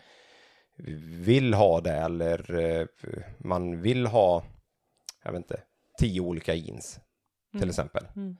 [1.25, 2.87] vill ha det eller eh,
[3.37, 4.43] man vill ha,
[5.23, 5.61] jag vet inte,
[5.99, 6.99] tio olika jeans
[7.51, 7.69] till Mm.
[7.69, 8.07] exempel.
[8.15, 8.37] Mm.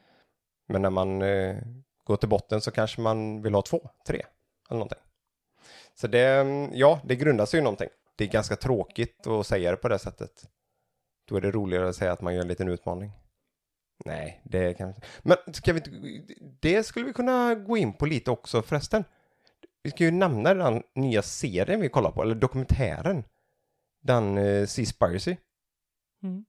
[0.67, 1.57] Men när man eh,
[2.03, 4.25] går till botten så kanske man vill ha två, tre
[4.69, 4.99] eller någonting.
[5.95, 7.89] Så det, mm, ja, det grundar sig i någonting.
[8.17, 10.31] Det är ganska tråkigt att säga det på det sättet.
[11.27, 13.11] Då är det roligare att säga att man gör en liten utmaning.
[14.05, 18.31] Nej, det kan Men ska vi inte, det skulle vi kunna gå in på lite
[18.31, 19.03] också förresten.
[19.83, 23.23] Vi ska ju nämna den nya serien vi kollar på, eller dokumentären.
[24.01, 25.36] Den eh, Seaspiracy.
[26.23, 26.45] Mm.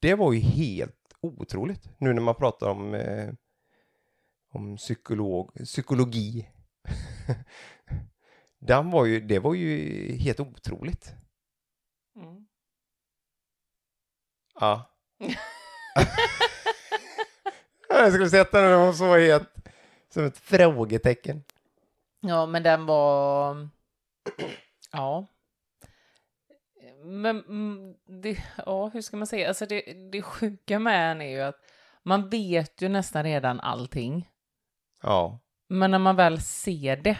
[0.00, 3.32] Det var ju helt otroligt nu när man pratar om, eh,
[4.52, 6.50] om psykolog, psykologi.
[8.58, 11.14] Den var ju, det var ju helt otroligt.
[12.16, 12.46] Mm.
[14.60, 14.90] Ja.
[17.98, 19.54] Jag skulle sett den den var så helt
[20.08, 21.42] som ett frågetecken.
[22.20, 23.68] Ja, men den var...
[24.92, 25.26] Ja.
[27.04, 29.48] Men mm, det, ja, hur ska man säga?
[29.48, 29.80] Alltså det,
[30.12, 31.60] det sjuka med den är ju att
[32.02, 34.28] man vet ju nästan redan allting.
[35.02, 35.38] Ja.
[35.68, 37.18] Men när man väl ser det,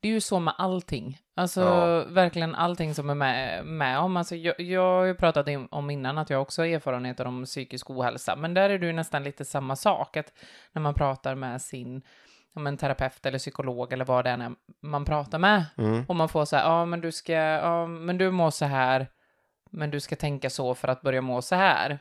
[0.00, 1.18] det är ju så med allting.
[1.36, 2.04] Alltså Ja.
[2.04, 4.16] verkligen allting som är med, med om.
[4.16, 7.90] Alltså, jag, jag har ju pratat om innan att jag också har erfarenheter om psykisk
[7.90, 10.16] ohälsa, men där är det ju nästan lite samma sak.
[10.16, 10.32] Att
[10.72, 12.02] när man pratar med sin
[12.54, 15.64] om en terapeut eller psykolog eller vad det än är man pratar med.
[15.78, 16.04] Mm.
[16.08, 19.06] Och man får så här, ja men du ska, ja men du mår så här,
[19.70, 21.98] men du ska tänka så för att börja må så här.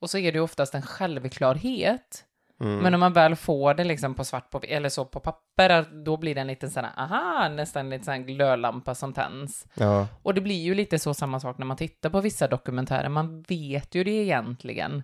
[0.00, 2.24] Och så är det ju oftast en självklarhet.
[2.60, 2.78] Mm.
[2.78, 6.16] Men om man väl får det liksom på svart på, eller så på papper, då
[6.16, 9.66] blir det en liten sån här, aha, nästan lite sån glödlampa som tänds.
[9.74, 10.06] Ja.
[10.22, 13.42] Och det blir ju lite så samma sak när man tittar på vissa dokumentärer, man
[13.42, 15.02] vet ju det egentligen.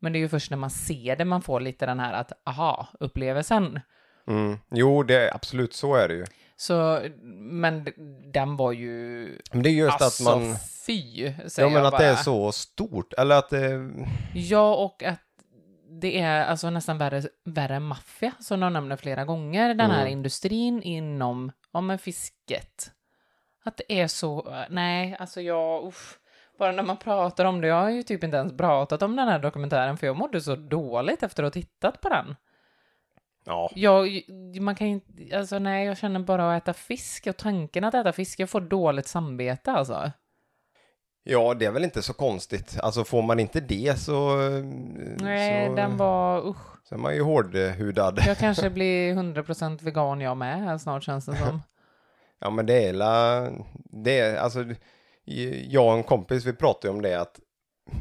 [0.00, 2.32] Men det är ju först när man ser det man får lite den här att,
[2.44, 3.80] aha, upplevelsen.
[4.28, 4.58] Mm.
[4.70, 6.24] Jo, det är absolut så är det ju.
[6.56, 7.02] Så,
[7.36, 7.88] men
[8.32, 10.56] den var ju, Men det är just alltså att man...
[10.86, 12.02] fy, säger Ja, men jag att bara.
[12.02, 13.12] det är så stort.
[13.12, 13.90] Eller att det...
[14.34, 15.20] Ja, och att
[16.00, 20.00] det är alltså nästan värre, värre än maffia, som de nämner flera gånger, den här
[20.00, 20.12] Mm.
[20.12, 22.90] industrin inom, ja men fisket.
[23.64, 26.18] Att det är så, nej, alltså jag, uff.
[26.58, 29.28] Bara när man pratar om det, jag har ju typ inte ens pratat om den
[29.28, 32.36] här dokumentären, för jag mådde så dåligt efter att ha tittat på den.
[33.44, 33.70] Ja.
[33.74, 34.22] Jag,
[34.60, 38.12] man kan inte, alltså nej, jag känner bara att äta fisk, och tanken att äta
[38.12, 40.10] fisk, jag får dåligt samvete alltså.
[41.24, 42.78] Ja, det är väl inte så konstigt.
[42.82, 44.36] Alltså får man inte det så...
[45.18, 46.86] Nej, så, den var, usch.
[46.88, 48.22] Så är man ju hårdhudad.
[48.26, 51.62] Jag kanske blir 100% vegan jag med här snart känns det som.
[52.38, 53.48] Ja men det är la,
[54.02, 54.64] det är alltså,
[55.68, 57.40] jag och en kompis vi pratade ju om det att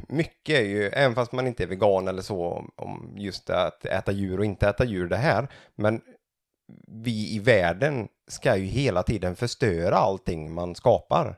[0.07, 3.85] mycket är ju, även fast man inte är vegan eller så, om- just det att
[3.85, 6.01] äta djur och inte äta djur det här, men
[6.87, 11.35] vi i världen ska ju hela tiden förstöra allting man skapar.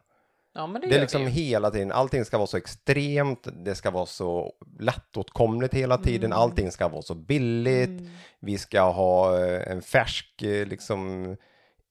[0.55, 3.91] Ja, det, Det är liksom vi hela tiden, allting ska vara så extremt, det ska
[3.91, 6.37] vara så lättåtkomligt hela tiden, Mm.
[6.39, 8.07] allting ska vara så billigt, Mm.
[8.39, 11.35] vi ska ha eh, en färsk, eh, liksom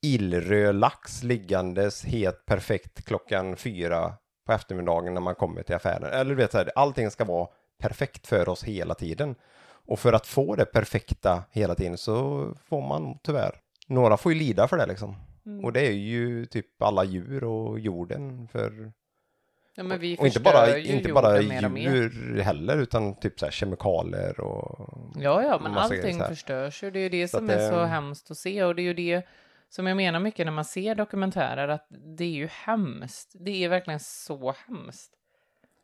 [0.02, 4.12] illröd lax liggandes helt perfekt klockan fyra
[4.46, 6.04] på eftermiddagen när man kommer till affären.
[6.12, 7.48] Eller du vet, så här, allting ska vara
[7.82, 9.34] perfekt för oss hela tiden.
[9.86, 13.54] Och för att få det perfekta hela tiden så får man tyvärr,
[13.88, 15.16] några får ju lida för det liksom.
[15.46, 15.64] Mm.
[15.64, 18.92] Och det är ju typ alla djur och jorden för
[19.76, 24.40] Ja, men vi och inte bara, inte bara djur heller utan typ så här kemikalier
[24.40, 26.90] och Ja, ja, men allting förstörs ju.
[26.90, 28.82] Det är ju det Så som att är det- så hemskt att se och det
[28.82, 29.22] är ju det
[29.68, 33.32] som jag menar mycket när man ser dokumentärer att det är ju hemskt.
[33.40, 35.10] Det är verkligen så hemskt.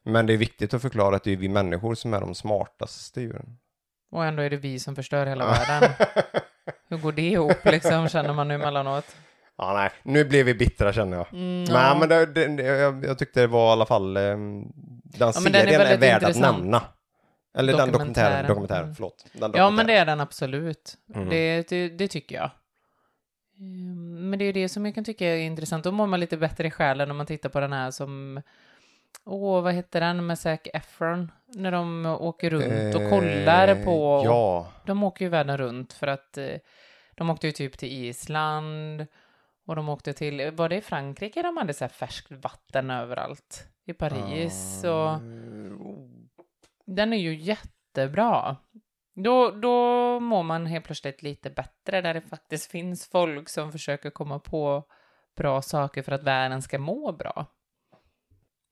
[0.03, 3.21] Men det är viktigt att förklara att det är vi människor som är de smartaste
[3.21, 3.59] djuren.
[4.11, 5.91] Och ändå är det vi som förstör hela världen.
[6.89, 9.17] Hur går det ihop liksom, känner man nu emellanåt?
[9.63, 11.27] Ja, nej, nu blev vi bittra känner jag.
[11.33, 11.97] Mm, Nej, ja.
[12.01, 14.63] men det, det, jag, jag tyckte det var i alla fall, ehm,
[15.05, 16.83] den men den är serien är, värd att nämna.
[17.55, 18.49] Eller den dokumentären, Dokumentären.
[18.49, 18.95] dokumentären, Mm.
[18.95, 19.25] förlåt.
[19.33, 19.87] Den Ja, men dokumentären.
[19.87, 20.95] det är den absolut.
[21.15, 21.29] Mm.
[21.29, 22.51] Det, det, det tycker jag.
[23.61, 25.85] Ehm, Men det är det som jag kan tycka är intressant.
[25.85, 28.43] Då mår man lite bättre i själen om man tittar på den här som...
[29.25, 31.33] Åh, vad heter den med Zac Efron?
[31.55, 34.23] När de åker runt och kollar Eh, på...
[34.25, 36.39] Ja, De åker ju världen runt för att...
[36.39, 36.47] eh,
[37.15, 39.07] De åkte ju typ till Island
[39.71, 43.69] och de åkte till, var det i Frankrike de hade så här färskt vatten överallt?
[43.85, 45.21] I Paris och Ah.
[46.87, 48.57] den är ju jättebra.
[49.15, 49.75] Då, då
[50.21, 54.85] mår man helt plötsligt lite bättre där det faktiskt finns folk som försöker komma på
[55.37, 57.47] bra saker för att världen ska må bra.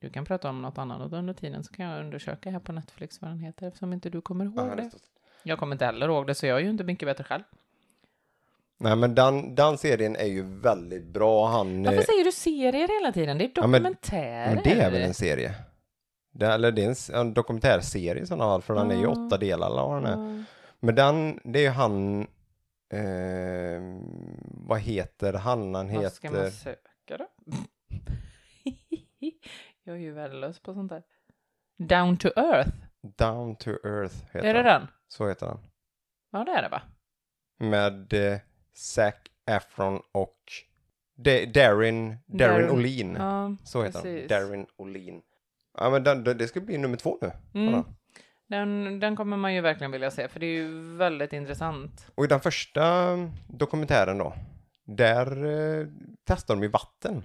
[0.00, 3.20] Du kan prata om något annat under tiden så kan jag undersöka här på Netflix
[3.22, 4.90] vad den heter eftersom inte du kommer ihåg Ja, det.
[5.42, 7.42] Jag kommer inte heller ihåg det så jag är ju inte mycket bättre själv.
[8.80, 11.46] Nej men den, den serien är ju väldigt bra.
[11.48, 11.82] Han...
[11.82, 13.38] Varför eh, säger du serier hela tiden?
[13.38, 14.54] Det är Ja, men- dokumentärer.
[14.54, 15.54] men det är väl en serie?
[16.32, 19.08] Det, eller det är en, en dokumentärserie i sådana fall, för den är ju Ja.
[19.26, 20.38] åtta delar eller vad den är.
[20.38, 20.44] Ja.
[20.80, 22.20] Men den, det är ju han,
[22.92, 23.80] eh,
[24.66, 25.74] vad heter han?
[25.74, 27.26] Han Vad ska man heter, söka då?
[29.84, 31.02] jag är ju värdelös på sånt där.
[31.78, 32.70] Down to Earth.
[33.16, 34.86] Down to Earth heter Är det den?
[35.08, 35.58] Så heter han.
[36.32, 36.82] Ja, det är det va?
[37.58, 38.38] Med eh,
[38.78, 39.14] Zac
[39.46, 40.36] Efron och
[41.16, 43.14] Da- Darin, Darin Darren- Olin.
[43.18, 44.30] Ja, Så heter precis.
[44.30, 44.40] han.
[44.48, 45.22] Darin Olin.
[45.78, 47.32] Ja men den, den, det ska bli nummer två nu.
[47.54, 47.84] Mm.
[48.48, 52.06] Den, den kommer man ju verkligen vilja se, för det är ju väldigt intressant.
[52.14, 53.14] Och i den första
[53.48, 54.34] dokumentären då,
[54.84, 55.46] där
[55.80, 55.86] eh,
[56.24, 57.24] testade de ju vatten.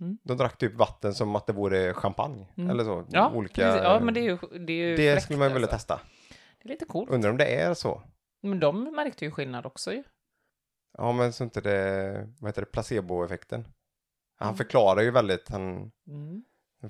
[0.00, 0.18] Mm.
[0.24, 2.46] De drack typ vatten som att det vore champagne.
[2.56, 2.70] Mm.
[2.70, 3.06] Eller så.
[3.10, 3.82] Ja, olika, precis.
[3.82, 5.76] ja men det är ju, det är ju det skulle man vilja alltså.
[5.76, 6.00] testa.
[6.62, 7.10] Det är lite coolt.
[7.10, 8.02] Undrar om det är så.
[8.40, 10.02] Men de märkte ju skillnad också ju.
[10.98, 13.68] Ja, men så inte det, vad heter det, placeboeffekten.
[14.38, 14.56] Han Mm.
[14.56, 16.44] förklarar ju väldigt, han Mm.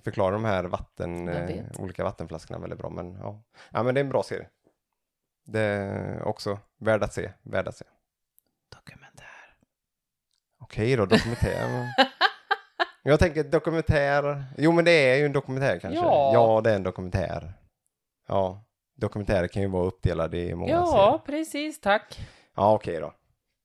[0.04, 2.90] förklarar de här vatten, eh, olika vattenflaskorna väldigt bra.
[2.90, 3.42] Men ja.
[3.70, 4.48] ja, men det är en bra serie.
[5.44, 7.85] Det är också värd att se, värd att se.
[8.68, 9.56] Dokumentär.
[10.59, 11.88] Okej då, dokumentär.
[13.02, 14.44] Jag tänker dokumentär.
[14.59, 15.98] Jo, men det är ju en dokumentär kanske.
[16.00, 16.30] Ja.
[16.35, 17.52] ja det är en dokumentär.
[18.28, 18.64] Ja,
[18.96, 21.38] dokumentärer kan ju vara uppdelade i många Ja, serier.
[21.38, 22.28] precis, tack.
[22.54, 23.14] Ja, okej då.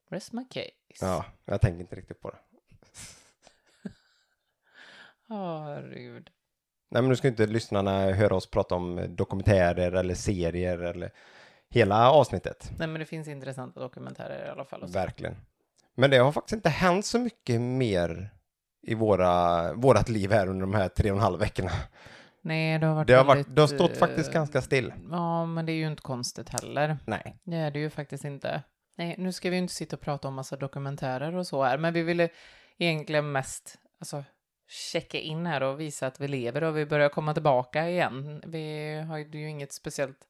[0.10, 0.70] Rest my case.
[1.02, 2.38] Ja, jag tänker inte riktigt på det.
[5.30, 6.30] Åh, herregud.
[6.90, 11.12] Nej, men nu ska inte lyssnarna höra oss prata om dokumentärer eller serier eller
[11.70, 12.72] hela avsnittet.
[12.78, 14.88] Nej, men det finns intressanta dokumentärer i alla fall.
[14.88, 14.94] se.
[15.00, 15.36] Verkligen.
[15.96, 18.30] Men det har faktiskt inte hänt så mycket mer
[18.82, 21.72] i våra, vårat liv här under de här tre och en halv veckorna.
[22.42, 24.94] Nej, det har varit Det har, väldigt, varit, det har stått eh, faktiskt ganska still.
[25.12, 26.98] Ja, men det är ju inte konstigt heller.
[27.06, 27.40] Nej.
[27.44, 28.64] Det är det ju faktiskt inte.
[28.98, 31.78] Nej, nu ska vi ju inte sitta och prata om massa dokumentärer och så här,
[31.78, 32.30] men vi ville
[32.78, 34.24] egentligen mest, alltså,
[34.68, 38.42] checka in här och visa att vi lever och vi börjar komma tillbaka igen.
[38.46, 40.28] Vi har ju inget speciellt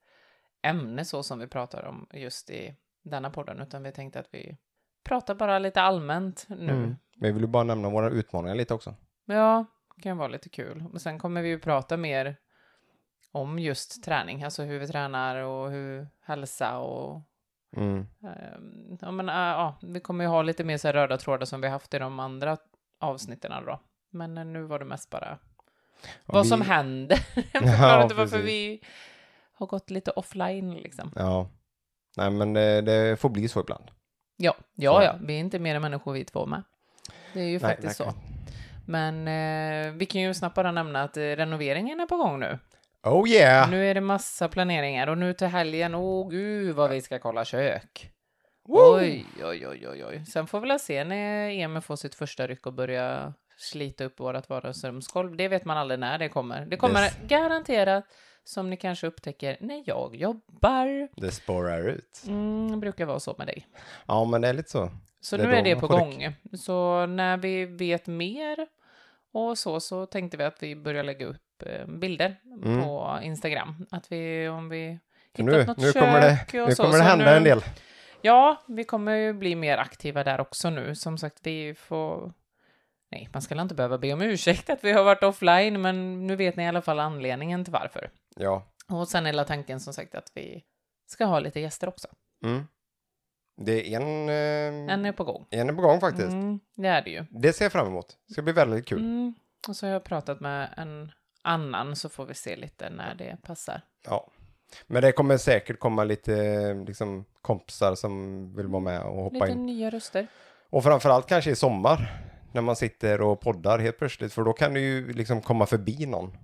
[0.63, 4.57] ämne så som vi pratar om just i denna podden, utan vi tänkte att vi
[5.03, 6.73] pratar bara lite allmänt nu.
[6.73, 6.95] Mm.
[7.19, 8.95] Vi vill ju bara nämna våra utmaningar lite också.
[9.25, 9.65] Ja,
[10.01, 10.83] kan vara lite kul.
[10.91, 12.35] Men sen kommer vi ju prata mer
[13.31, 17.21] om just träning, alltså hur vi tränar och hur hälsa och
[17.77, 18.07] Mm.
[18.23, 21.45] Ehm, Ja, men äh, ja, vi kommer ju ha lite mer så här röda trådar
[21.45, 22.57] som vi haft i de andra
[22.99, 23.79] avsnitten då.
[24.09, 25.37] Men eh, nu var det mest bara
[26.25, 27.19] Och vad vi- som händer.
[27.35, 28.81] Jag förklarar inte varför vi
[29.53, 31.11] har gått lite offline liksom.
[31.15, 31.49] Ja.
[32.17, 33.91] Nej, men det, det får bli så ibland.
[34.37, 36.63] Ja, ja, ja, vi är inte mer än människor vi två med.
[37.33, 38.13] Det är ju Nej, faktiskt så.
[38.85, 42.59] Men eh, vi kan ju snabbt bara nämna att eh, renoveringen är på gång nu.
[43.03, 43.69] Oh yeah!
[43.69, 47.45] Nu är det massa planeringar och nu till helgen, åh gud vad vi ska kolla
[47.45, 48.11] kök.
[48.67, 48.95] Woo!
[48.97, 50.25] Oj, oj, oj, oj, oj.
[50.25, 54.19] Sen får vi väl se när Emil får sitt första ryck och börja slita upp
[54.19, 55.35] vårt vardagsrumsgolv.
[55.37, 56.65] Det vet man aldrig när det kommer.
[56.65, 57.17] Det kommer Yes.
[57.27, 58.03] garanterat,
[58.43, 61.09] som ni kanske upptäcker, när jag jobbar.
[61.21, 62.23] Det spårar ut.
[62.27, 63.67] Mm, det brukar vara så med dig.
[64.05, 64.89] Ja, men det är lite så.
[65.21, 66.35] Så nu är det på gång.
[66.53, 68.67] Så när vi vet mer
[69.33, 72.81] och så, så tänkte vi att vi börjar lägga upp eh, bilder Mm.
[72.83, 73.85] på Instagram.
[73.91, 74.99] Att vi, om vi
[75.33, 77.43] hittat nu, något nu kök kommer det, och nu så, kommer det hända nu- en
[77.43, 77.61] del.
[78.21, 80.95] Ja, vi kommer ju bli mer aktiva där också nu.
[80.95, 82.33] Som sagt, vi får...
[83.11, 86.35] Nej, man ska inte behöva be om ursäkt att vi har varit offline, men nu
[86.35, 88.09] vet ni i alla fall anledningen till varför.
[88.35, 88.67] Ja.
[88.89, 90.63] Och sen hela tanken som sagt att vi
[91.07, 92.07] ska ha lite gäster också.
[92.45, 92.67] Mm.
[93.65, 94.29] Det är en,
[94.87, 95.45] eh, En är på gång.
[95.51, 96.31] en är på gång faktiskt.
[96.31, 97.25] Mm, det är det ju.
[97.29, 98.17] Det ser jag fram emot.
[98.27, 98.99] Det ska bli väldigt kul.
[98.99, 99.33] Mm.
[99.67, 101.11] Och så har jag pratat med en
[101.43, 103.81] annan så får vi se lite när det passar.
[104.05, 104.31] Ja.
[104.87, 109.51] Men det kommer säkert komma lite liksom, kompisar som vill vara med och hoppa Lite
[109.51, 109.65] in.
[109.65, 110.27] nya röster.
[110.69, 112.21] Och framförallt kanske i sommar.
[112.53, 114.33] När man sitter och poddar helt plötsligt.
[114.33, 116.37] För då kan det ju liksom komma förbi någon.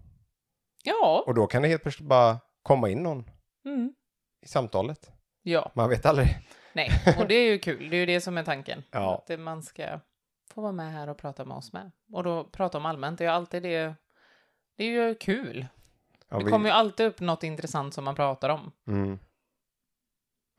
[0.84, 1.24] Ja.
[1.28, 3.30] Och då kan det helt plötsligt bara komma in någon
[3.66, 3.94] Mm.
[4.46, 5.12] i samtalet.
[5.44, 6.28] Ja, Man vet aldrig.
[6.78, 7.16] Nej.
[7.20, 7.90] Och det är ju kul.
[7.90, 8.84] Det är ju det som är tanken.
[8.92, 9.26] Ja.
[9.30, 10.00] Att man ska
[10.54, 11.92] få vara med här och prata med oss med.
[12.14, 13.18] Och då prata om allmänt.
[13.20, 13.96] Det är ju alltid det.
[14.78, 15.68] Det är ju kul.
[16.30, 18.72] Ja, det vi- kommer ju alltid upp något intressant som man pratar om.
[18.88, 19.20] mm.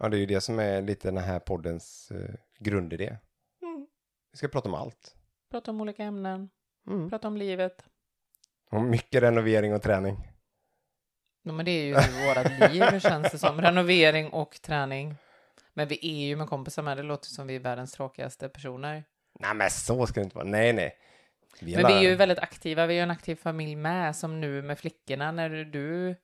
[0.00, 3.16] Ja, det är ju det som är lite den här poddens eh, grundidé.
[3.62, 3.87] Mm.
[4.33, 5.14] Vi ska prata om allt.
[5.50, 6.50] Prata om olika ämnen,
[6.87, 7.11] Mm.
[7.11, 7.85] prata om livet.
[8.70, 10.28] Och mycket renovering och träning.
[11.42, 13.61] Ja, men det är ju vårat liv, känns det som.
[13.61, 15.14] Renovering och träning.
[15.78, 16.96] Men vi är ju med kompisar med.
[16.96, 19.04] Det låter som vi är världens tråkigaste personer.
[19.40, 20.46] Nej, men så ska det inte vara.
[20.46, 20.96] Nej, nej.
[21.60, 22.86] Vi Men vi är ju väldigt aktiva.
[22.86, 26.16] Vi är en aktiv familj med, som nu med flickorna när du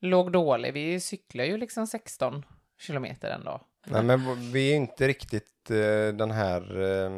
[0.00, 0.72] låg dålig.
[0.72, 2.44] Vi cyklar ju liksom 16
[2.80, 3.60] kilometer en dag.
[3.86, 7.10] Nej, men vi är inte riktigt eh, den här eh,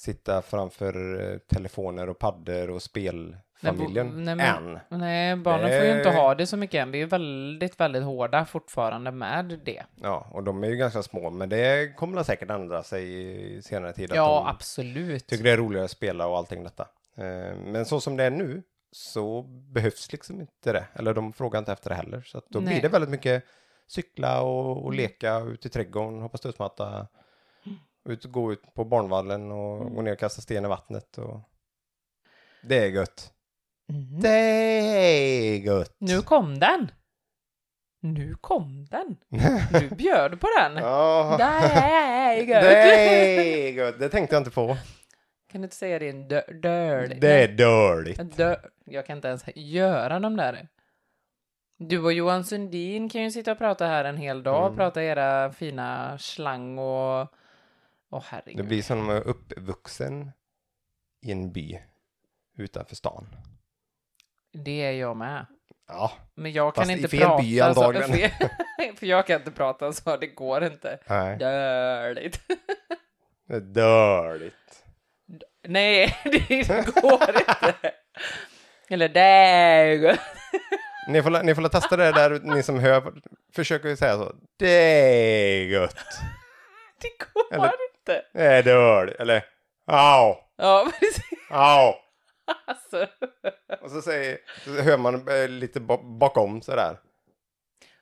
[0.00, 4.40] sitta framför eh, telefoner och paddor och spelfamiljen Nej, men-
[4.76, 4.78] än.
[5.00, 6.90] Nej, barnen får ju inte Det- ha det så mycket än.
[6.90, 9.82] Vi är väldigt, väldigt hårda fortfarande med det.
[9.94, 13.04] Ja, och de är ju ganska små, men det kommer väl säkert ändra sig
[13.56, 14.10] i senare tid.
[14.14, 15.26] Ja, absolut.
[15.26, 16.88] tycker det är roligare att spela och allting detta.
[17.16, 20.84] Eh, Men så som det är nu så behövs liksom inte det.
[20.94, 22.20] Eller de frågar inte efter det heller.
[22.22, 22.68] Så då Nej.
[22.68, 23.44] blir det väldigt mycket
[23.86, 27.06] cykla och, och leka ut i trädgården, hoppa studsmatta.
[28.08, 31.18] Ut och gå ut på barnvallen och gå ner och kasta sten i vattnet.
[31.18, 31.40] Och...
[32.62, 33.32] Det är gött.
[33.92, 34.20] Mm.
[34.20, 35.96] Det är gött.
[35.98, 36.90] Nu kom den!
[38.02, 39.16] Nu kom den!
[39.80, 40.76] Du bjöd på den!
[40.76, 42.62] Ja, Det är gött!
[42.62, 43.98] det är gött.
[43.98, 44.76] Det tänkte jag inte på.
[45.52, 47.20] Kan du inte säga det en dö- dörlig?
[47.20, 48.18] Det är dåligt.
[48.18, 50.68] En dö- Jag kan inte ens göra de där.
[51.78, 54.76] Du och Johan Sundin kan ju sitta och prata här en hel dag, Mm.
[54.76, 57.28] prata era fina slang och...
[58.10, 60.30] Åh Det blir som om man är uppvuxen
[61.26, 61.78] i en by
[62.58, 63.36] utanför stan.
[64.52, 65.46] Det är jag med.
[65.88, 68.08] Ja, Men jag kan Fast i inte fel prata by antagligen.
[68.08, 68.14] så...
[68.14, 70.98] fel- För jag kan inte prata så, det går inte.
[71.08, 71.38] nej.
[73.48, 74.84] Är dåligt.
[75.68, 77.92] Nej, det går inte.
[78.88, 80.18] Eller däg.
[81.08, 83.12] Ni får, ni får testa det där, ni som hör.
[83.54, 84.34] Försöker säga så.
[84.58, 85.96] Det är gött.
[87.00, 88.24] Det går Eller- inte.
[88.32, 89.16] Det är dåligt.
[89.20, 89.44] Eller,
[89.86, 91.22] au, Ja, precis.
[91.50, 91.94] au.
[92.66, 93.06] Alltså.
[93.82, 96.98] Och så, säger, så hör man eh, lite ba- bakom sådär.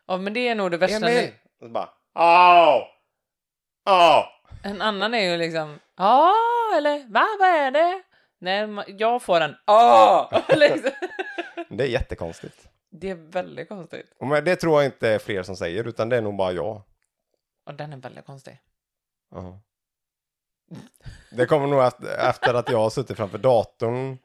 [0.07, 1.09] Ja, men det är nog det värsta.
[1.09, 1.33] Emil!
[1.61, 2.83] Och så bara, au,
[3.85, 4.23] au.
[4.65, 6.35] En annan är ju liksom, ja,
[6.77, 8.03] eller va, vad är det?
[8.41, 10.31] Nej, ma- jag får en, ja.
[10.49, 10.91] liksom.
[11.69, 12.69] Det är jättekonstigt.
[12.91, 14.17] Det är väldigt konstigt.
[14.21, 16.53] Och men det tror jag inte är fler som säger, utan det är nog bara
[16.53, 16.83] jag.
[17.67, 18.59] Och den är väldigt konstig.
[19.31, 19.61] Ja.
[21.31, 24.19] Det kommer nog efter, efter att jag har suttit framför datorn.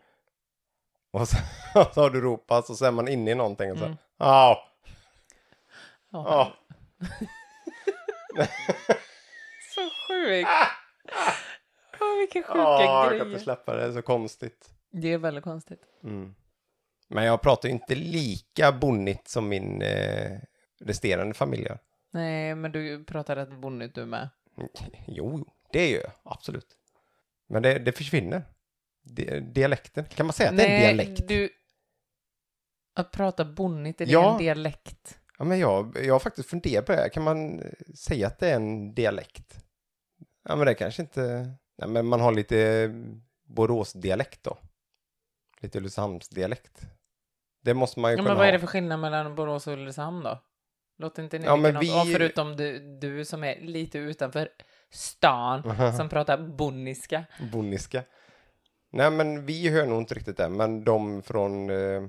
[1.12, 1.38] Och så,
[1.80, 3.86] och så har du ropat och så är man inne i någonting och så.
[3.86, 3.98] Mm.
[4.18, 4.56] Au,
[6.12, 6.26] Ja.
[6.46, 6.52] au.
[9.76, 10.50] Så sjukt.
[12.02, 13.26] Åh, vilka sjuka Ja, jag kan grejer.
[13.26, 14.70] inte släppa det, det är så konstigt.
[14.92, 15.82] Det är väldigt konstigt.
[16.04, 16.36] Mm.
[17.08, 20.38] Men jag pratar ju inte lika bonnigt som min eh,
[20.80, 21.80] resterande familj gör.
[22.12, 24.30] Nej, men du pratar rätt bonnigt du med.
[25.08, 26.78] Jo, jo, det gör jag, absolut.
[27.50, 28.44] Men det, det försvinner.
[29.04, 31.28] Di- dialekten, kan man säga att det är en dialekt?
[31.28, 31.50] du...
[32.96, 34.32] Att prata bonnigt, är det Ja.
[34.32, 35.20] en dialekt?
[35.38, 36.98] Ja, men jag, jag har faktiskt funderat på det.
[36.98, 37.10] här.
[37.10, 39.64] Kan man eh, säga att det är en dialekt?
[40.44, 41.52] Ja, men det kanske inte...
[41.78, 42.90] Nej, men man har lite
[43.48, 44.58] Boråsdialekt då.
[45.62, 46.82] Lite Ulricehamnsdialekt.
[47.62, 48.54] Det måste man ju Ja, kunna men vad är ha.
[48.58, 50.40] det för skillnad mellan Borås och Ulricehamn då?
[50.98, 54.50] Låter inte ni Ja, men vi- Ja, förutom du, du som är lite utanför
[54.94, 55.64] stan,
[55.98, 57.26] som pratar bonniska.
[57.52, 58.04] Boniska.
[58.92, 60.50] Nej, men vi hör nog inte riktigt det.
[60.50, 62.04] Men de från, eh,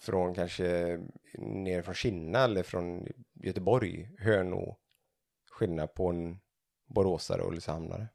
[0.00, 0.98] från kanske
[1.38, 4.76] ner från Kinna eller från Göteborg hör nog
[5.50, 6.40] skillnad på en
[6.94, 8.08] boråsare och ulricehamnare.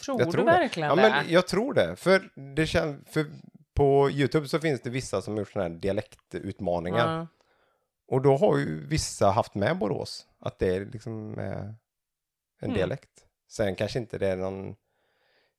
[0.00, 0.50] Tror, Jag du tror det.
[0.50, 1.02] verkligen Ja, det?
[1.02, 1.96] men jag tror det.
[1.96, 3.26] För, det kän, för
[3.74, 7.18] på YouTube så finns det vissa som har gjort sådana här dialektutmaningar.
[7.18, 7.26] Ja.
[8.06, 10.26] Och då har ju vissa haft med Borås.
[10.40, 11.70] Att det är liksom eh,
[12.64, 12.76] en Mm.
[12.78, 13.26] dialekt.
[13.48, 14.76] Sen kanske inte det är någon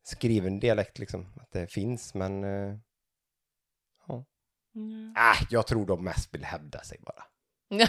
[0.03, 1.33] skriven dialekt liksom.
[1.41, 2.43] Att det finns, men...
[2.43, 2.75] Eh,
[4.75, 5.13] Mm.
[5.17, 7.23] äh, jag tror de mest vill hävda sig bara.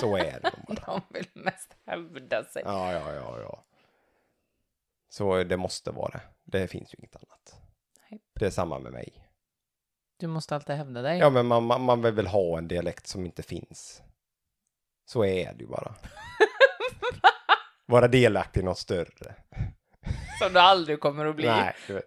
[0.00, 0.74] Så är det bara.
[0.86, 2.62] De vill mest hävda sig.
[2.66, 3.64] Ja, ja, ja, ja.
[5.08, 6.20] Så det måste vara det.
[6.44, 7.60] Det finns ju inget annat.
[8.10, 8.22] Nej.
[8.40, 9.28] Det är samma med mig.
[10.16, 11.18] Du måste alltid hävda dig.
[11.18, 14.02] Ja, men man, man, man vill väl ha en dialekt som inte finns.
[15.04, 15.94] Så är det ju bara.
[17.86, 19.34] Vara delaktig i något större.
[20.38, 21.46] Som du aldrig kommer att bli.
[21.46, 22.04] Nej, du vet.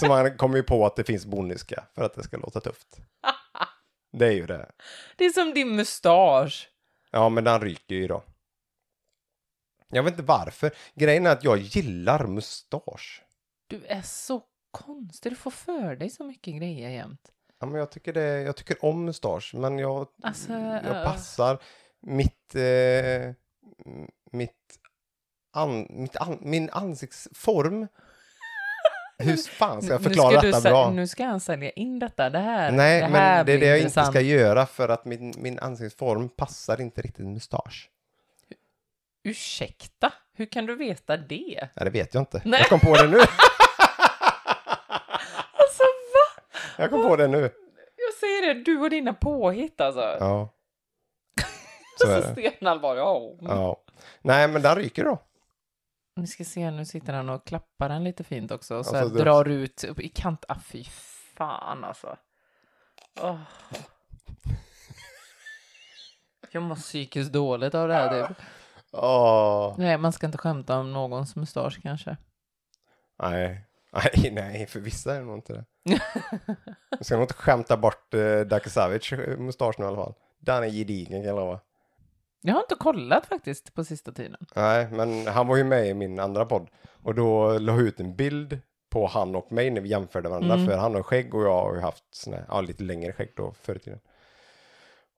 [0.00, 2.96] Så man kommer ju på att det finns boniska för att det ska låta tufft.
[4.16, 4.70] Det är ju det.
[5.16, 6.70] Det är som din mustasch.
[7.10, 8.24] Ja, men den ryker ju då.
[9.88, 10.70] Jag vet inte varför.
[10.94, 13.22] Grejen är att jag gillar mustasch.
[13.66, 15.32] Du är så konstig.
[15.32, 17.32] Du får för dig så mycket grejer jämt.
[17.60, 20.52] Ja, men jag tycker, det, jag tycker om mustasch, men jag, Alltså,
[20.84, 21.58] jag passar.
[22.00, 23.34] mitt, eh,
[24.34, 24.78] mitt,
[25.52, 27.86] an, mitt an, min ansiktsform.
[29.18, 30.90] Hur fan ska jag förklara ska detta bra?
[30.90, 32.30] Nu ska han sälja in detta.
[32.30, 35.04] Det här, Nej, det här men det är det jag inte ska göra för att
[35.04, 37.90] min, min ansiktsform passar inte riktigt mustasch.
[39.24, 40.12] Ursäkta?
[40.36, 41.68] Hur kan du veta det?
[41.74, 42.42] Ja, det vet jag inte.
[42.44, 42.60] Nej.
[42.60, 43.18] Jag kom på det nu.
[45.56, 46.42] Alltså va?
[46.78, 47.40] Jag kom på det nu.
[47.96, 50.00] Jag säger det, du och dina påhitt alltså.
[50.00, 50.48] Ja.
[52.00, 52.52] Så Så det.
[52.56, 53.76] stenallvar, ja.
[54.22, 55.22] Nej, men den ryker då.
[56.16, 58.76] Vi ska se, nu sitter han och klappar den lite fint också.
[58.76, 60.44] Och så Alltså, det- drar ut i kant.
[60.48, 60.84] Ah, fy
[61.34, 62.16] fan alltså.
[63.20, 63.40] Åh.
[66.50, 68.36] Jag mår psykiskt dåligt av det här typ.
[68.92, 69.74] Åh.
[69.78, 72.16] Nej, man ska inte skämta om någons mustasch kanske.
[73.22, 73.64] Nej.
[73.92, 75.64] Nej, nej, för vissa är det nog inte det.
[76.90, 78.20] Jag ska nog inte skämta bort eh,
[79.38, 80.14] mustasch nu i alla fall.
[80.40, 81.60] Den är gedigen kan jag lova.
[82.46, 84.46] Jag har inte kollat faktiskt på sista tiden.
[84.54, 86.68] Nej, men han var ju med i min andra podd.
[87.02, 90.54] Och då la jag ut en bild på han och mig när vi jämförde varandra.
[90.54, 90.66] Mm.
[90.66, 93.52] För han har skägg och jag har ju haft såna, ja, lite längre skägg då
[93.52, 94.00] förr i tiden.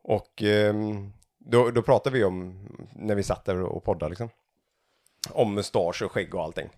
[0.03, 4.29] Och ehm, då, då pratade vi om, när vi satt där och poddade liksom.
[5.31, 6.69] Om mustasch och skägg och allting.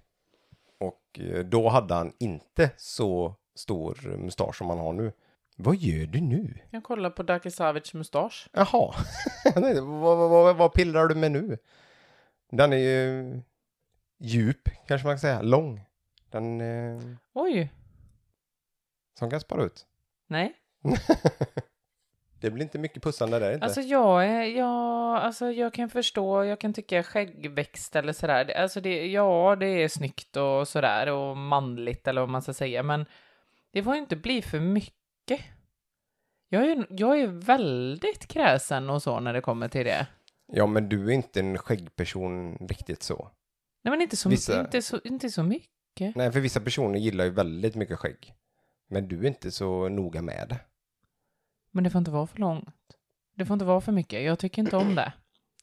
[0.78, 5.12] Och eh, då hade han inte så stor mustasch som han har nu.
[5.60, 6.54] Vad gör du nu?
[6.70, 8.48] Jag kollar på Daki Savic mustasch.
[8.52, 8.94] Jaha,
[9.54, 11.58] vad, vad, vad, vad pillar du med nu?
[12.50, 13.40] Den är ju
[14.18, 15.80] djup, kanske man kan säga, lång.
[16.30, 17.00] Den eh,
[17.32, 17.72] Oj,
[19.18, 19.86] som kan spara ut.
[20.26, 20.54] nej.
[22.40, 23.64] det blir inte mycket pussande där inte.
[23.64, 28.56] Alltså jag är, ja, alltså jag kan förstå, jag kan tycka skäggväxt eller sådär.
[28.56, 32.82] Alltså det, ja, det är snyggt och sådär och manligt eller vad man ska säga,
[32.82, 33.06] men
[33.72, 34.97] det får ju inte bli för mycket.
[36.48, 40.06] Jag är, jag är väldigt kräsen och så när det kommer till det.
[40.52, 43.30] Ja, men du är inte en skäggperson riktigt så.
[43.84, 46.16] Nej, men inte så, Vissa- inte så, inte så mycket.
[46.16, 48.34] Nej, för vissa personer gillar ju väldigt mycket skägg.
[48.90, 50.60] Men du är inte så noga med det.
[51.72, 52.74] Men det får inte vara för långt.
[53.36, 54.22] Det får inte vara för mycket.
[54.22, 55.12] Jag tycker inte om det.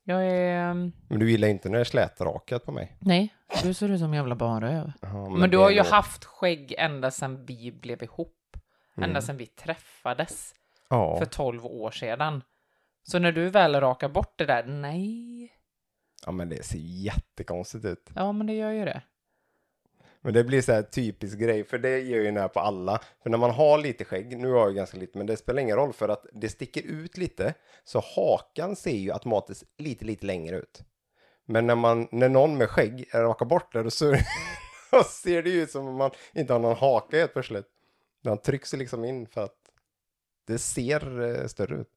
[0.04, 0.70] Jag är...
[0.72, 2.98] ehm, Men du gillar inte när det är slätrakat på mig.
[3.00, 4.92] Nej, du ser ut som en jävla baröv.
[5.02, 8.38] Ja, Men, du det har ju nog- haft skägg ända sedan vi blev ihop.
[8.98, 9.22] Ända Mm.
[9.22, 10.54] sedan vi träffades
[10.90, 11.18] Ja.
[11.20, 12.44] för 12 år sedan.
[13.04, 15.54] Så när du väl rakar bort det där, nej.
[16.26, 18.10] ja, men det ser jättekonstigt ut.
[18.16, 19.02] Ja, men det gör ju det.
[20.22, 23.00] Men det blir så här typisk grej, för det gör ju när på alla.
[23.24, 25.76] För när man har lite skägg, nu har jag ganska lite, men det spelar ingen
[25.78, 27.54] roll för att det sticker ut lite.
[27.84, 30.82] Så hakan ser ju automatiskt lite, lite längre ut.
[31.46, 35.72] Men när, man, när någon med skägg rakar bort det, då ser det ju ut
[35.72, 37.66] som om man inte har någon haka helt plötsligt.
[38.30, 39.56] Den trycks liksom in för att
[40.48, 41.90] det ser eh, större ut.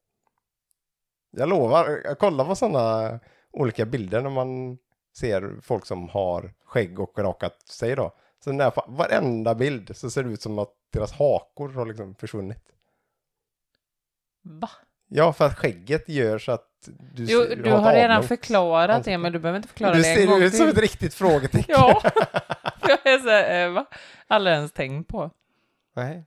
[1.31, 3.19] Jag lovar, jag kollar på sådana
[3.51, 4.77] olika bilder när man
[5.17, 8.15] ser folk som har skägg och rakat sig då.
[8.43, 12.15] Så när på varenda bild så ser det ut som att deras hakor har liksom
[12.15, 12.63] försvunnit.
[14.41, 14.69] Va?
[15.07, 18.27] Ja, för att skägget gör så att du, Jo, ser- du ett har redan avlångt
[18.27, 19.11] förklarat ansikte.
[19.11, 20.75] det, men du behöver inte förklara Du det en gång ser ut som till.
[20.77, 21.65] ett riktigt frågetecken.
[21.67, 22.01] Ja,
[22.81, 23.85] jag är så här, eh, va?
[24.27, 25.31] Aldrig ens tänkt på.
[25.95, 26.25] Nej,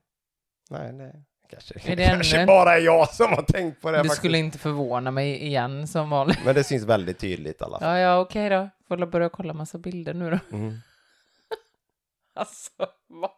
[0.70, 3.96] nej, det kanske, Är det kanske ännu bara är jag som har tänkt på det.
[3.96, 4.16] Det faktiskt.
[4.18, 6.38] skulle inte förvåna mig igen som vanligt.
[6.44, 7.88] Men det syns väldigt tydligt i alla fall.
[7.88, 8.70] Ja, ja, okej då.
[8.88, 10.56] Får börja kolla massa bilder nu då.
[10.56, 10.78] Mm.
[12.34, 12.70] Alltså,
[13.08, 13.30] va?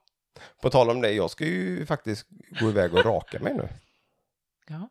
[0.62, 2.26] På tal om det, jag ska ju faktiskt
[2.60, 3.68] gå iväg och raka mig nu.
[4.68, 4.88] Ja.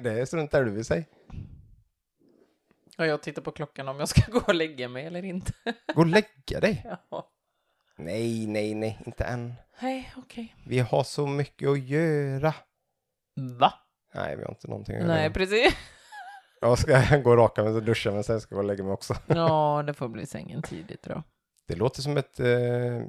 [0.00, 1.08] det struntar du i sig.
[2.96, 5.52] ja, jag tittar på klockan om jag ska gå och lägga mig eller inte.
[5.94, 6.86] Gå och lägga dig.
[7.10, 7.33] Ja.
[7.96, 9.54] Nej, nej, nej, inte än.
[9.82, 10.54] Nej, okej.
[10.66, 12.54] Vi har så mycket att göra.
[13.36, 13.72] Va?
[14.14, 15.14] Nej, vi har inte någonting att göra.
[15.14, 15.74] Nej, precis.
[16.60, 18.84] Jag ska gå och raka mig och duscha, men sen ska jag gå och lägga
[18.84, 19.14] mig också.
[19.26, 21.22] Ja, det får bli sängen tidigt då.
[21.66, 23.02] Det låter som ett eh,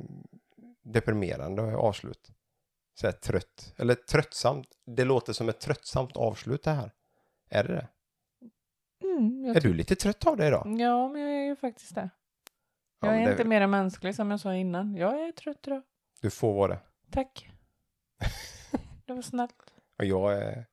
[0.83, 2.31] deprimerande avslut.
[2.99, 4.67] Så här trött, eller tröttsamt.
[4.85, 6.91] Det låter som ett tröttsamt avslut det här.
[7.49, 7.87] Är det det?
[9.07, 10.75] Mm, Är du lite trött av det idag?
[10.79, 12.09] Ja, men jag är ju faktiskt det.
[12.99, 14.95] Ja, Jag men är det- inte mer än mänsklig som jag sa innan.
[14.95, 15.81] Jag är trött idag.
[16.21, 16.79] Du får vara det.
[17.11, 17.49] Tack.
[19.05, 19.73] Det var snällt.
[19.97, 20.65] Och jag är,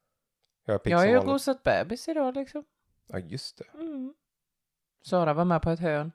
[0.64, 2.64] jag är pigg Jag har ju gosat bebis idag liksom.
[3.06, 3.64] Ja, just det.
[3.74, 4.14] Mm.
[5.02, 6.12] Sara var med på ett hörn.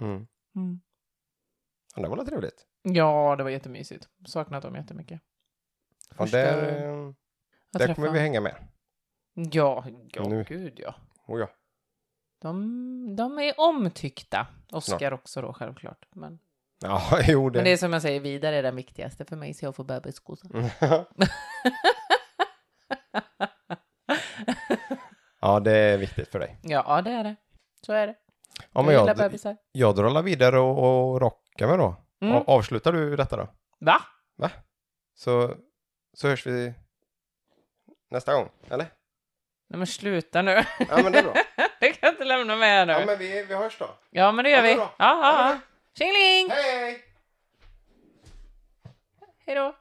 [0.00, 0.26] Mm.
[0.54, 0.80] Mm.
[1.96, 2.66] Ja, det var väl trevligt.
[2.82, 4.08] Ja, det var jättemysigt.
[4.26, 5.20] Saknat dem jättemycket.
[6.18, 7.14] Ja, där,
[7.70, 8.68] där kommer vi hänga med.
[9.34, 10.44] Ja, ja Nu.
[10.48, 10.94] gud ja.
[11.26, 11.48] Oh, ja.
[12.42, 14.46] De, de är omtyckta.
[14.72, 15.12] Oskar Snart.
[15.12, 16.06] också då självklart.
[16.14, 16.38] Men,
[16.82, 17.58] ja, jo det.
[17.58, 19.84] men det är som jag säger, vidare är det viktigaste för mig så jag får
[19.84, 20.48] bebisgosa.
[25.44, 26.58] Ja, det är viktigt för dig.
[26.62, 27.36] Ja, det är det.
[27.86, 28.14] Så är det.
[28.72, 29.56] Ja, men jag jag, bebisar.
[29.72, 31.96] jag drar vidare och, och rockar mig då.
[32.20, 32.42] Mm.
[32.46, 33.48] Avslutar du detta då?
[33.78, 34.50] Va?
[35.14, 35.54] Så,
[36.12, 36.74] så hörs vi
[38.10, 38.86] nästa gång, eller?
[39.72, 40.64] Nej men sluta nu.
[40.78, 41.34] Ja, men det är bra.
[41.80, 42.92] det kan inte lämna med nu.
[42.92, 43.90] Ja, men vi, vi hörs då.
[44.10, 44.80] Ja, men det gör Ja, det är vi.
[44.80, 45.58] ja, Ja, ja.
[45.98, 46.50] Tjingeling!
[46.50, 47.04] Hej!
[49.46, 49.76] Hej då!